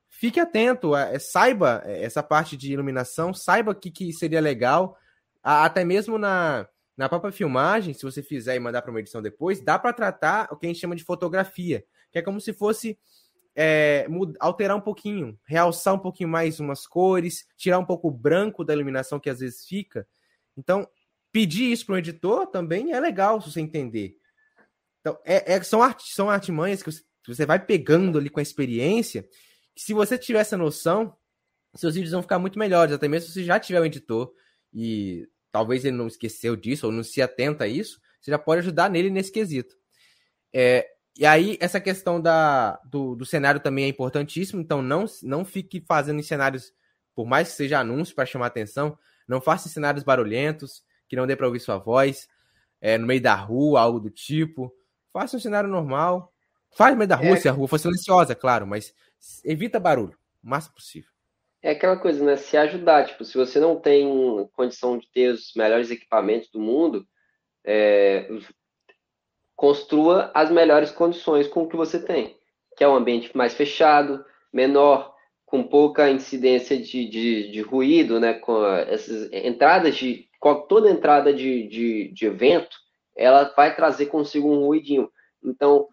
[0.08, 4.96] fique atento, é, saiba é, essa parte de iluminação, saiba o que, que seria legal,
[5.42, 9.60] até mesmo na, na própria filmagem, se você fizer e mandar para uma edição depois,
[9.60, 13.00] dá para tratar o que a gente chama de fotografia, que é como se fosse
[13.58, 14.08] é,
[14.40, 18.74] alterar um pouquinho, realçar um pouquinho mais umas cores, tirar um pouco o branco da
[18.74, 20.08] iluminação que às vezes fica.
[20.56, 20.88] Então,
[21.32, 24.16] pedir isso para um editor também é legal se você entender.
[25.02, 28.44] Então, é, é são, art, são artimanhas que você, você vai pegando ali com a
[28.44, 29.28] experiência
[29.78, 31.16] se você tiver essa noção,
[31.76, 34.34] seus vídeos vão ficar muito melhores, até mesmo se você já tiver um editor
[34.74, 38.60] e talvez ele não esqueceu disso ou não se atenta a isso, você já pode
[38.60, 39.76] ajudar nele nesse quesito.
[40.52, 40.88] É,
[41.18, 45.82] e aí, essa questão da, do, do cenário também é importantíssimo, então não, não fique
[45.82, 46.74] fazendo em cenários,
[47.16, 51.36] por mais que seja anúncio para chamar atenção, não faça cenários barulhentos, que não dê
[51.36, 52.28] para ouvir sua voz,
[52.80, 54.74] é, no meio da rua, algo do tipo.
[55.12, 56.34] Faça um cenário normal,
[56.76, 57.36] Faz no meio da rua, é...
[57.38, 58.94] se a rua for silenciosa, claro, mas
[59.44, 61.10] evita barulho, o máximo possível.
[61.62, 62.36] É aquela coisa, né?
[62.36, 67.06] Se ajudar, tipo, se você não tem condição de ter os melhores equipamentos do mundo,
[67.66, 68.30] é,
[69.58, 72.38] construa as melhores condições com o que você tem,
[72.78, 74.24] que é um ambiente mais fechado,
[74.54, 75.14] menor,
[75.48, 78.36] com pouca incidência de, de, de ruído, né?
[78.36, 80.30] Com essas entradas de
[80.70, 82.78] toda entrada de, de, de evento,
[83.16, 85.10] ela vai trazer consigo um ruidinho.
[85.44, 85.88] Então,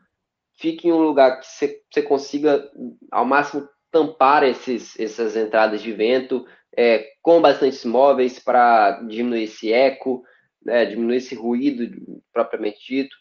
[0.59, 2.71] fique em um lugar que você, consiga
[3.11, 6.45] ao máximo tampar esses, essas entradas de vento
[6.77, 10.23] é, com bastantes móveis para diminuir esse eco,
[10.63, 11.89] né, diminuir esse ruído
[12.33, 13.17] propriamente dito.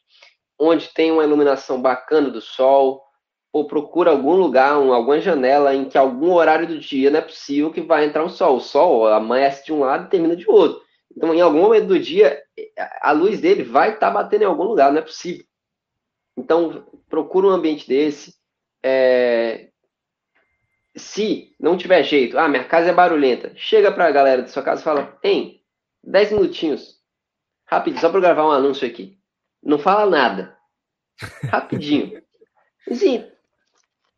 [0.60, 3.04] Onde tem uma iluminação bacana do sol,
[3.52, 7.22] ou procura algum lugar, um, alguma janela em que algum horário do dia não é
[7.22, 8.58] possível que vai entrar um sol.
[8.58, 10.82] O sol amanhece de um lado e termina de outro.
[11.16, 12.42] Então, em algum momento do dia,
[13.00, 15.46] a luz dele vai estar tá batendo em algum lugar, não é possível.
[16.36, 18.34] Então, procura um ambiente desse.
[18.84, 19.70] É,
[20.96, 24.64] se não tiver jeito, ah, minha casa é barulhenta, chega para a galera da sua
[24.64, 25.64] casa e fala, tem
[26.04, 27.00] 10 minutinhos,
[27.66, 29.18] rapidinho, só para gravar um anúncio aqui.
[29.64, 30.58] Não fala nada.
[31.50, 32.22] Rapidinho.
[32.92, 33.26] Sim,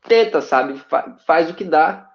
[0.07, 0.81] tenta, sabe?
[1.25, 2.09] Faz o que dá,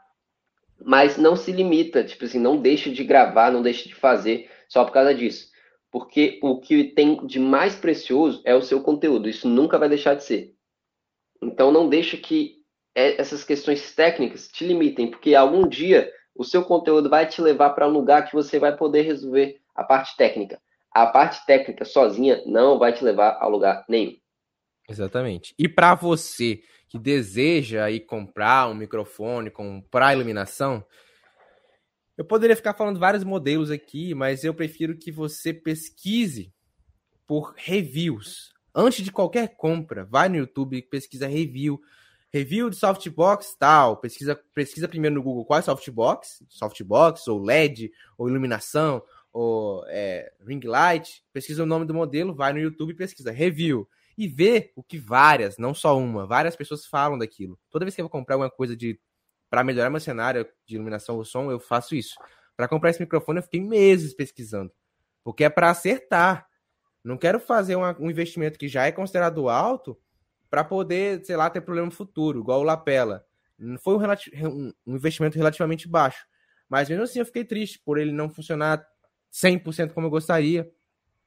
[0.83, 4.85] mas não se limita, tipo assim, não deixa de gravar, não deixa de fazer só
[4.85, 5.51] por causa disso.
[5.91, 10.15] Porque o que tem de mais precioso é o seu conteúdo, isso nunca vai deixar
[10.15, 10.55] de ser.
[11.43, 12.61] Então não deixa que
[12.95, 17.89] essas questões técnicas te limitem, porque algum dia o seu conteúdo vai te levar para
[17.89, 20.61] um lugar que você vai poder resolver a parte técnica.
[20.93, 24.17] A parte técnica sozinha não vai te levar a lugar nenhum.
[24.89, 25.55] Exatamente.
[25.59, 30.85] E para você que deseja aí comprar um microfone, comprar iluminação,
[32.19, 36.53] eu poderia ficar falando vários modelos aqui, mas eu prefiro que você pesquise
[37.27, 38.53] por reviews.
[38.75, 41.81] Antes de qualquer compra, vai no YouTube, pesquisa review,
[42.33, 43.97] Review de softbox tal.
[43.97, 49.03] Pesquisa, pesquisa primeiro no Google qual é softbox, softbox, ou LED, ou iluminação,
[49.33, 51.25] ou é, ring light.
[51.33, 53.89] Pesquisa o nome do modelo, vai no YouTube e pesquisa review.
[54.17, 57.59] E vê o que várias, não só uma, várias pessoas falam daquilo.
[57.71, 59.01] Toda vez que eu vou comprar alguma coisa de
[59.49, 62.15] para melhorar meu cenário de iluminação ou som, eu faço isso.
[62.57, 64.71] Para comprar esse microfone, eu fiquei meses pesquisando.
[65.25, 66.47] Porque é para acertar.
[67.03, 69.99] Não quero fazer uma, um investimento que já é considerado alto
[70.49, 73.25] para poder, sei lá, ter problema futuro, igual o Lapela.
[73.81, 76.27] Foi um, um, investimento relativamente baixo.
[76.69, 78.87] Mas mesmo assim eu fiquei triste por ele não funcionar
[79.33, 80.71] 100% como eu gostaria.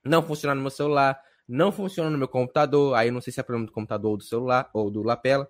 [0.03, 2.95] Não funcionar no meu celular, não funciona no meu computador.
[2.95, 5.49] Aí eu não sei se é problema do computador ou do celular ou do Lapela.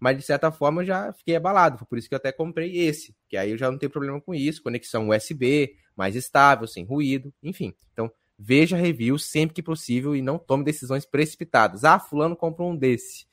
[0.00, 1.78] Mas de certa forma eu já fiquei abalado.
[1.78, 3.14] Foi por isso que eu até comprei esse.
[3.28, 4.62] Que aí eu já não tenho problema com isso.
[4.62, 7.74] Conexão USB, mais estável, sem ruído, enfim.
[7.92, 11.84] Então, Veja review sempre que possível e não tome decisões precipitadas.
[11.84, 13.26] Ah, fulano comprou um desse.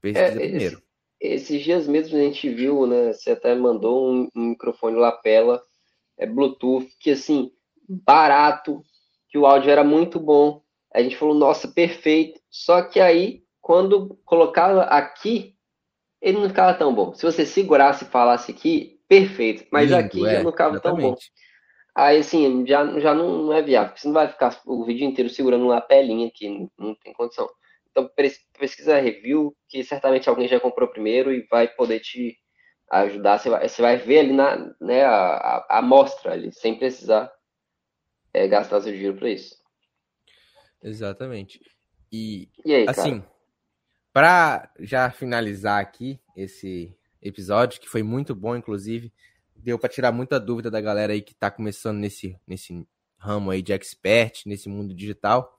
[0.00, 0.82] Pesquisa é, primeiro.
[1.20, 3.12] Esse, esses dias mesmo a gente viu, né?
[3.12, 5.62] Você até mandou um, um microfone lapela,
[6.22, 7.50] é Bluetooth, que assim,
[7.88, 8.82] barato,
[9.28, 10.62] que o áudio era muito bom.
[10.94, 12.40] A gente falou, nossa, perfeito.
[12.50, 15.56] Só que aí, quando colocava aqui,
[16.20, 17.12] ele não ficava tão bom.
[17.14, 19.66] Se você segurasse e falasse aqui, perfeito.
[19.72, 21.02] Mas Lindo, aqui é, já não ficava exatamente.
[21.02, 21.16] tão bom.
[21.94, 25.06] Aí, assim, já, já não, não é viável, porque você não vai ficar o vídeo
[25.06, 27.48] inteiro segurando uma pelinha aqui, não, não tem condição.
[27.90, 28.08] Então,
[28.58, 32.38] pesquisa review, que certamente alguém já comprou primeiro e vai poder te
[32.92, 33.38] ajudar.
[33.38, 37.32] Você vai, você vai ver ali na, né, a, a, amostra ali, sem precisar
[38.32, 39.56] é, gastar seu dinheiro para isso.
[40.82, 41.60] Exatamente.
[42.10, 43.24] E, e aí, assim,
[44.12, 49.12] para já finalizar aqui esse episódio, que foi muito bom, inclusive,
[49.56, 52.86] deu para tirar muita dúvida da galera aí que está começando nesse, nesse
[53.16, 55.58] ramo aí de expert, nesse mundo digital.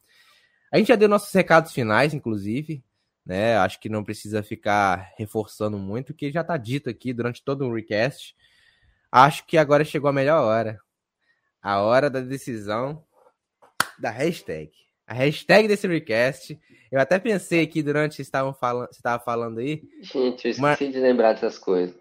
[0.71, 2.83] A gente já deu nossos recados finais, inclusive,
[3.25, 3.57] né?
[3.57, 7.73] Acho que não precisa ficar reforçando muito, que já está dito aqui durante todo o
[7.73, 8.35] recast.
[9.11, 10.79] Acho que agora chegou a melhor hora.
[11.61, 13.03] A hora da decisão
[13.99, 14.71] da hashtag.
[15.07, 16.59] A hashtag desse recast.
[16.91, 19.81] Eu até pensei aqui durante que estavam falando, você estava falando aí.
[20.01, 21.95] Gente, eu esqueci uma, de lembrar dessas coisas.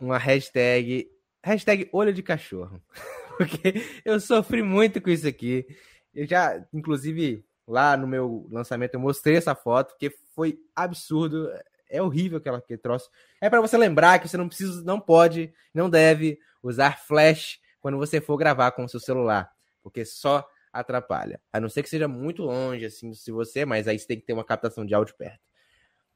[0.00, 1.10] Uma hashtag
[1.46, 2.82] Hashtag olho de cachorro.
[3.38, 3.74] Porque
[4.04, 5.64] eu sofri muito com isso aqui.
[6.12, 11.50] Eu já, inclusive, lá no meu lançamento, eu mostrei essa foto, porque foi absurdo.
[11.88, 13.08] É horrível aquela que trouxe.
[13.40, 17.98] É para você lembrar que você não precisa, não pode, não deve usar flash quando
[17.98, 19.50] você for gravar com o seu celular,
[19.82, 21.40] porque só atrapalha.
[21.52, 24.26] A não ser que seja muito longe, assim, se você, mas aí você tem que
[24.26, 25.40] ter uma captação de áudio perto.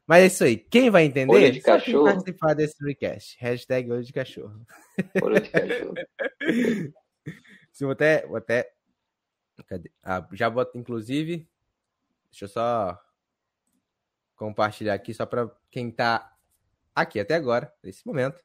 [0.05, 0.57] Mas é isso aí.
[0.57, 1.33] Quem vai entender?
[1.33, 2.05] Olho de cachorro.
[2.05, 3.37] participar desse recast.
[3.39, 4.65] Hashtag olho de cachorro.
[5.21, 5.93] Olho de cachorro.
[7.71, 8.27] Se vou até.
[8.27, 8.69] Vou até...
[9.67, 9.91] Cadê?
[10.03, 11.47] Ah, já boto, inclusive.
[12.29, 12.99] Deixa eu só.
[14.35, 16.35] compartilhar aqui só para quem tá
[16.95, 18.41] aqui até agora, nesse momento,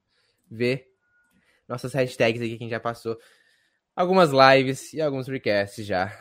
[0.51, 0.93] ver
[1.69, 3.19] nossas hashtags aqui que a gente já passou
[3.95, 6.13] algumas lives e alguns recasts já.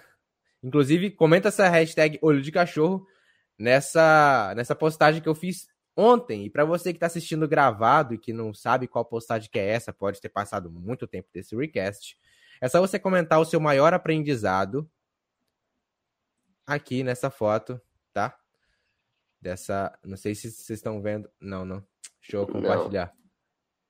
[0.64, 3.06] Inclusive, comenta essa hashtag olho de cachorro
[3.58, 6.46] nessa, nessa postagem que eu fiz ontem.
[6.46, 9.68] E para você que está assistindo gravado e que não sabe qual postagem que é
[9.68, 12.18] essa, pode ter passado muito tempo desse recast,
[12.62, 14.90] é só você comentar o seu maior aprendizado
[16.66, 17.80] aqui nessa foto,
[18.14, 18.38] tá?
[19.40, 19.98] Dessa.
[20.04, 21.30] Não sei se vocês estão vendo.
[21.40, 21.86] Não, não.
[22.22, 23.14] Deixa eu compartilhar.
[23.16, 23.26] Não.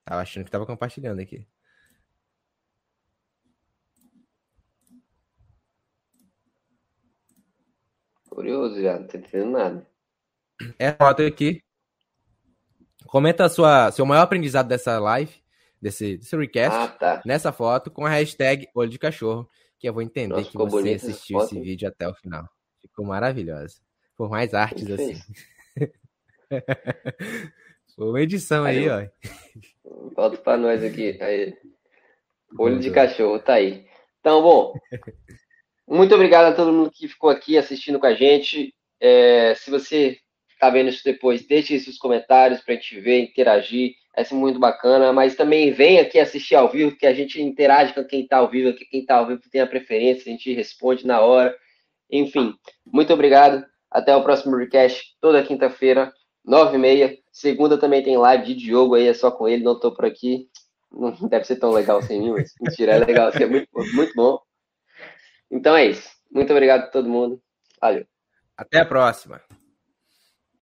[0.03, 1.47] Tava achando que tava compartilhando aqui.
[8.29, 9.87] Curioso já, não tô entendendo nada.
[10.77, 11.63] É a foto aqui.
[13.07, 15.41] Comenta sua, seu maior aprendizado dessa live,
[15.81, 17.21] desse, desse recast, ah, tá.
[17.25, 19.49] nessa foto, com a hashtag Olho de Cachorro,
[19.79, 22.47] que eu vou entender Nossa, que você assistiu esse vídeo até o final.
[22.81, 23.77] Ficou maravilhosa.
[24.15, 25.15] Por mais artes assim.
[27.95, 29.09] Foi uma edição aí, aí
[29.83, 30.09] ó.
[30.15, 31.17] Volta pra nós aqui.
[31.21, 31.55] Aí.
[32.57, 33.85] Olho de cachorro, tá aí.
[34.19, 34.73] Então, bom.
[35.87, 38.73] Muito obrigado a todo mundo que ficou aqui assistindo com a gente.
[38.99, 40.17] É, se você
[40.49, 43.93] está vendo isso depois, deixe seus comentários para a gente ver, interagir.
[44.15, 45.11] É muito bacana.
[45.11, 48.49] Mas também vem aqui assistir ao vivo, que a gente interage com quem está ao
[48.49, 51.55] vivo, que quem está ao vivo tem a preferência, a gente responde na hora.
[52.09, 52.53] Enfim,
[52.85, 53.65] muito obrigado.
[53.91, 56.13] Até o próximo recast, toda quinta-feira,
[56.43, 57.17] nove e meia.
[57.31, 60.49] Segunda também tem live de Diogo aí, é só com ele, não estou por aqui.
[60.91, 64.39] Não deve ser tão legal sem mim, mas mentira, é legal, é muito, muito bom.
[65.51, 66.09] Então é isso.
[66.31, 67.41] Muito obrigado a todo mundo.
[67.81, 68.05] Valeu.
[68.57, 69.41] Até a próxima.